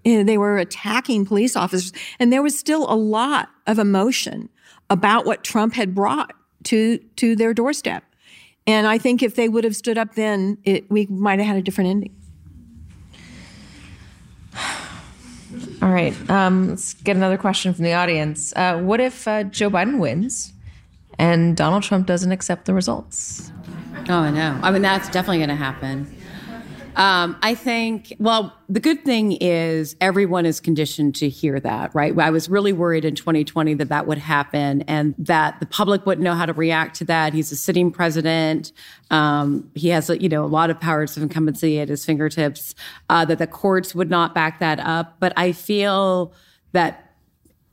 [0.04, 1.92] They were attacking police officers.
[2.20, 4.50] And there was still a lot of emotion
[4.90, 6.34] about what Trump had brought
[6.66, 8.04] to, to their doorstep.
[8.68, 11.58] And I think if they would have stood up then, it, we might have had
[11.58, 12.16] a different ending.
[15.82, 16.14] All right.
[16.30, 18.54] Um, let's get another question from the audience.
[18.56, 20.54] Uh, what if uh, Joe Biden wins
[21.18, 23.52] and Donald Trump doesn't accept the results?
[24.10, 24.60] Oh, I know.
[24.62, 26.19] I mean, that's definitely going to happen.
[27.00, 32.18] Um, I think, well, the good thing is everyone is conditioned to hear that, right?
[32.20, 36.26] I was really worried in 2020 that that would happen and that the public wouldn't
[36.26, 37.34] know how to react to that.
[37.34, 38.74] He's a sitting president.
[39.12, 42.76] Um, he has, you know, a lot of powers of incumbency at his fingertips,
[43.10, 45.22] uh, that the courts would not back that up.
[45.22, 46.34] But I feel
[46.74, 47.14] that,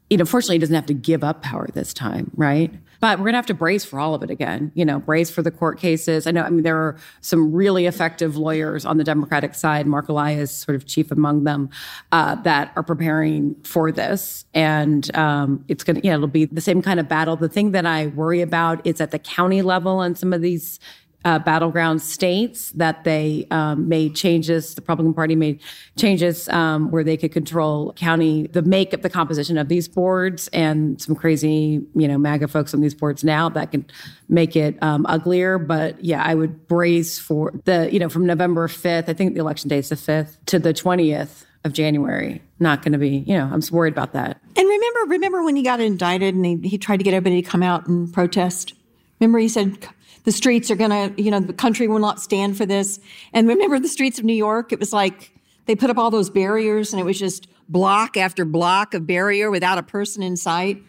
[0.09, 2.73] you know, fortunately, he doesn't have to give up power this time, right?
[3.01, 5.31] But we're going to have to brace for all of it again, you know, brace
[5.31, 6.27] for the court cases.
[6.27, 10.09] I know, I mean, there are some really effective lawyers on the Democratic side, Marc
[10.09, 11.71] Elias, sort of chief among them,
[12.13, 14.45] uh, that are preparing for this.
[14.55, 17.37] And um, it's going to, you know, it'll be the same kind of battle.
[17.37, 20.79] The thing that I worry about is at the county level on some of these
[21.27, 24.77] uh, battleground states that they um, made changes.
[24.77, 25.61] The Republican Party made
[25.97, 31.03] changes um, where they could control county, the makeup, the composition of these boards, and
[31.03, 33.85] some crazy, you know, MAGA folks on these boards now that can
[34.29, 35.59] make it um, uglier.
[35.59, 39.41] But yeah, I would brace for the, you know, from November 5th, I think the
[39.41, 42.41] election day is the 5th, to the 20th of January.
[42.61, 44.41] Not going to be, you know, I'm worried about that.
[44.55, 47.51] And remember, remember when he got indicted and he, he tried to get everybody to
[47.51, 48.75] come out and protest?
[49.19, 49.89] Remember, he said,
[50.27, 52.99] the streets are going to, you know, the country will not stand for this.
[53.33, 54.73] And remember the streets of New York?
[54.73, 55.33] It was like
[55.67, 59.53] they put up all those barriers and it was just block after block of barrier
[59.53, 60.83] without a person in sight.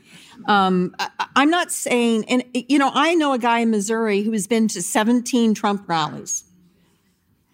[0.48, 4.32] Um, I, I'm not saying, and, you know, I know a guy in Missouri who
[4.32, 6.44] has been to 17 Trump rallies.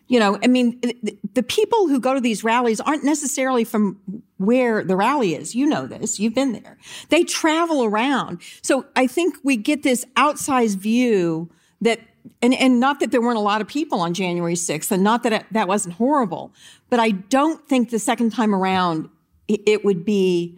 [0.07, 3.99] You know, I mean, the, the people who go to these rallies aren't necessarily from
[4.37, 5.53] where the rally is.
[5.53, 6.17] You know this.
[6.17, 6.77] You've been there.
[7.09, 8.41] They travel around.
[8.61, 11.49] So I think we get this outsized view
[11.83, 11.99] that
[12.41, 15.23] and, and not that there weren't a lot of people on January 6th, and not
[15.23, 16.53] that it, that wasn't horrible,
[16.89, 19.09] but I don't think the second time around
[19.47, 20.57] it, it would be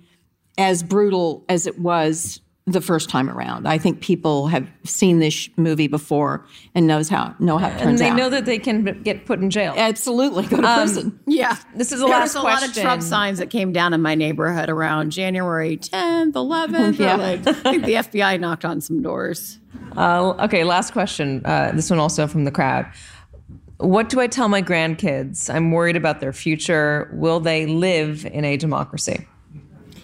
[0.58, 3.68] as brutal as it was the first time around.
[3.68, 6.44] I think people have seen this movie before
[6.74, 7.88] and knows how know how it turns out.
[7.90, 8.18] and they out.
[8.18, 9.76] know that they can get put in jail.
[9.78, 11.20] Absolutely, go to Um, prison.
[11.28, 11.58] Yeah.
[11.76, 12.70] This is the there last was a question.
[12.70, 16.98] lot of Trump signs that came down in my neighborhood around January 10th, 11th.
[16.98, 17.16] Yeah.
[17.18, 19.60] Like, I think the FBI knocked on some doors.
[19.96, 21.44] Uh, okay, last question.
[21.46, 22.88] Uh, this one also from the crowd.
[23.78, 25.54] What do I tell my grandkids?
[25.54, 27.12] I'm worried about their future.
[27.14, 29.28] Will they live in a democracy?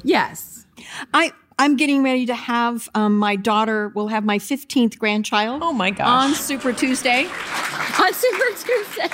[0.03, 0.65] Yes.
[1.13, 1.31] I
[1.61, 5.61] I'm getting ready to have um, my daughter will have my 15th grandchild.
[5.61, 6.07] Oh my gosh.
[6.07, 7.25] On Super Tuesday.
[7.99, 9.09] On Super Tuesday.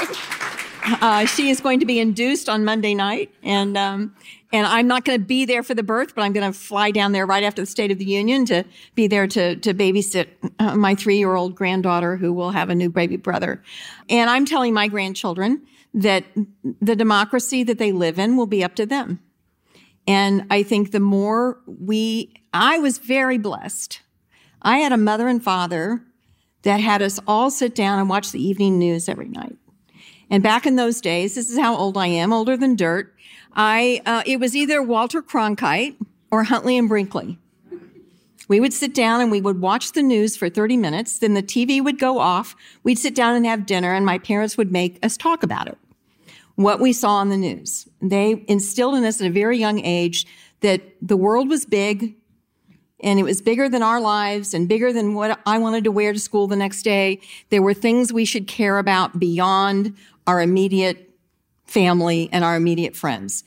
[1.02, 4.16] Uh, she is going to be induced on Monday night, and um,
[4.54, 6.92] and I'm not going to be there for the birth, but I'm going to fly
[6.92, 8.64] down there right after the State of the Union to
[8.96, 10.28] be there to to babysit
[10.60, 13.62] uh, my three year old granddaughter who will have a new baby brother,
[14.08, 16.24] and I'm telling my grandchildren that
[16.80, 19.20] the democracy that they live in will be up to them,
[20.08, 24.02] and I think the more we, I was very blessed.
[24.62, 26.02] I had a mother and father
[26.64, 29.58] that had us all sit down and watch the evening news every night.
[30.30, 33.14] And back in those days, this is how old I am, older than dirt.
[33.54, 35.96] I uh, it was either Walter Cronkite
[36.32, 37.40] or Huntley and Brinkley.
[38.50, 41.20] We would sit down and we would watch the news for 30 minutes.
[41.20, 42.56] Then the TV would go off.
[42.84, 45.78] We'd sit down and have dinner, and my parents would make us talk about it.
[46.58, 47.88] What we saw on the news.
[48.02, 50.26] They instilled in us at a very young age
[50.62, 52.16] that the world was big,
[53.00, 56.14] and it was bigger than our lives and bigger than what I wanted to wear
[56.14, 57.22] to school the next day.
[57.52, 59.96] There were things we should care about beyond
[60.26, 61.12] our immediate
[61.66, 63.44] family and our immediate friends.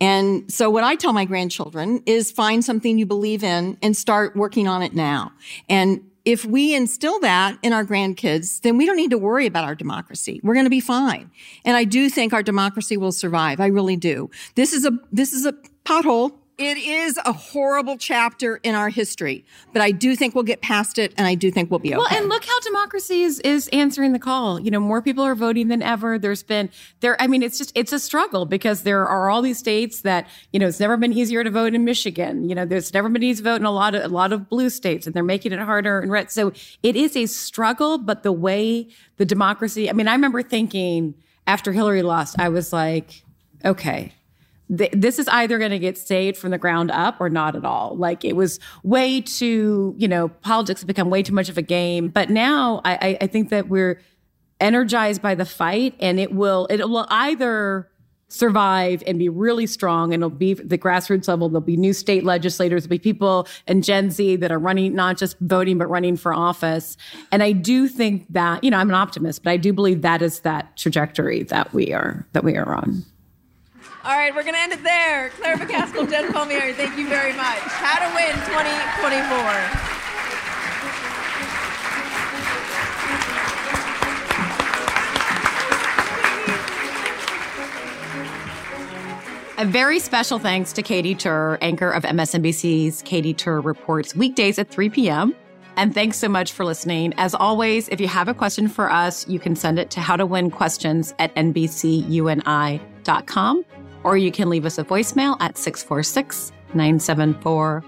[0.00, 4.34] And so what I tell my grandchildren is find something you believe in and start
[4.34, 5.30] working on it now.
[5.68, 9.64] And if we instill that in our grandkids, then we don't need to worry about
[9.64, 10.42] our democracy.
[10.44, 11.30] We're going to be fine.
[11.64, 13.60] And I do think our democracy will survive.
[13.60, 14.28] I really do.
[14.54, 15.54] This is a, this is a
[15.86, 20.60] pothole it is a horrible chapter in our history, but I do think we'll get
[20.60, 21.98] past it and I do think we'll be okay.
[21.98, 24.58] Well, and look how democracy is, is answering the call.
[24.60, 26.18] You know, more people are voting than ever.
[26.18, 29.58] There's been there, I mean, it's just, it's a struggle because there are all these
[29.58, 32.48] states that, you know, it's never been easier to vote in Michigan.
[32.48, 34.48] You know, there's never been easy to vote in a lot of, a lot of
[34.48, 36.32] blue states and they're making it harder and red.
[36.32, 36.52] So
[36.82, 41.14] it is a struggle, but the way the democracy, I mean, I remember thinking
[41.46, 43.22] after Hillary lost, I was like,
[43.64, 44.12] okay,
[44.76, 47.64] th- this is either going to get saved from the ground up or not at
[47.64, 47.96] all.
[47.96, 51.62] Like it was way too, you know, politics have become way too much of a
[51.62, 52.08] game.
[52.08, 54.00] But now I, I think that we're
[54.60, 57.88] energized by the fight, and it will it will either
[58.28, 62.24] survive and be really strong and it'll be the grassroots level there'll be new state
[62.24, 66.14] legislators there'll be people and gen z that are running not just voting but running
[66.14, 66.98] for office
[67.32, 70.20] and i do think that you know i'm an optimist but i do believe that
[70.20, 73.02] is that trajectory that we are that we are on
[74.08, 75.28] all right, we're going to end it there.
[75.36, 77.58] Claire McCaskill, Jen Palmieri, thank you very much.
[77.58, 79.98] How to win 2024.
[89.58, 94.70] A very special thanks to Katy Tur, anchor of MSNBC's Katy Tur Reports, weekdays at
[94.70, 95.36] 3 p.m.
[95.76, 97.12] And thanks so much for listening.
[97.18, 101.12] As always, if you have a question for us, you can send it to howtowinquestions
[101.18, 102.84] at nbcuni.com
[104.04, 107.84] or you can leave us a voicemail at 646 974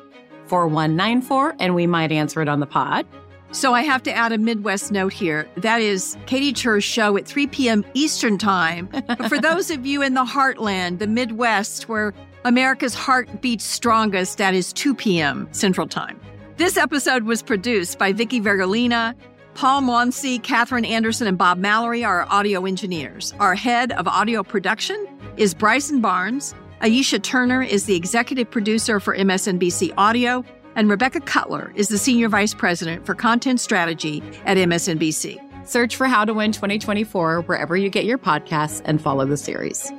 [0.46, 3.06] 4194 and we might answer it on the pod.
[3.52, 5.48] So I have to add a Midwest note here.
[5.56, 7.84] That is Katy Tur's show at 3 p.m.
[7.94, 8.88] Eastern Time.
[9.28, 14.54] For those of you in the heartland, the Midwest, where America's heart beats strongest, that
[14.54, 15.48] is 2 p.m.
[15.50, 16.20] Central Time.
[16.58, 19.16] This episode was produced by Vicky Vergolina,
[19.54, 23.34] Paul Monsey, Catherine Anderson, and Bob Mallory our audio engineers.
[23.40, 25.06] Our head of audio production
[25.36, 26.54] is Bryson Barnes.
[26.80, 30.44] Aisha Turner is the executive producer for MSNBC Audio,
[30.76, 35.38] and Rebecca Cutler is the senior vice president for content strategy at MSNBC.
[35.66, 39.92] Search for How to Win 2024 wherever you get your podcasts and follow the series.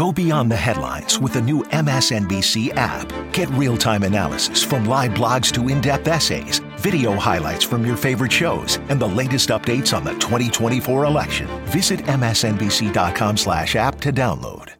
[0.00, 3.12] Go beyond the headlines with the new MSNBC app.
[3.34, 7.98] Get real time analysis from live blogs to in depth essays, video highlights from your
[7.98, 11.48] favorite shows, and the latest updates on the 2024 election.
[11.66, 14.72] Visit MSNBC.com slash app to download.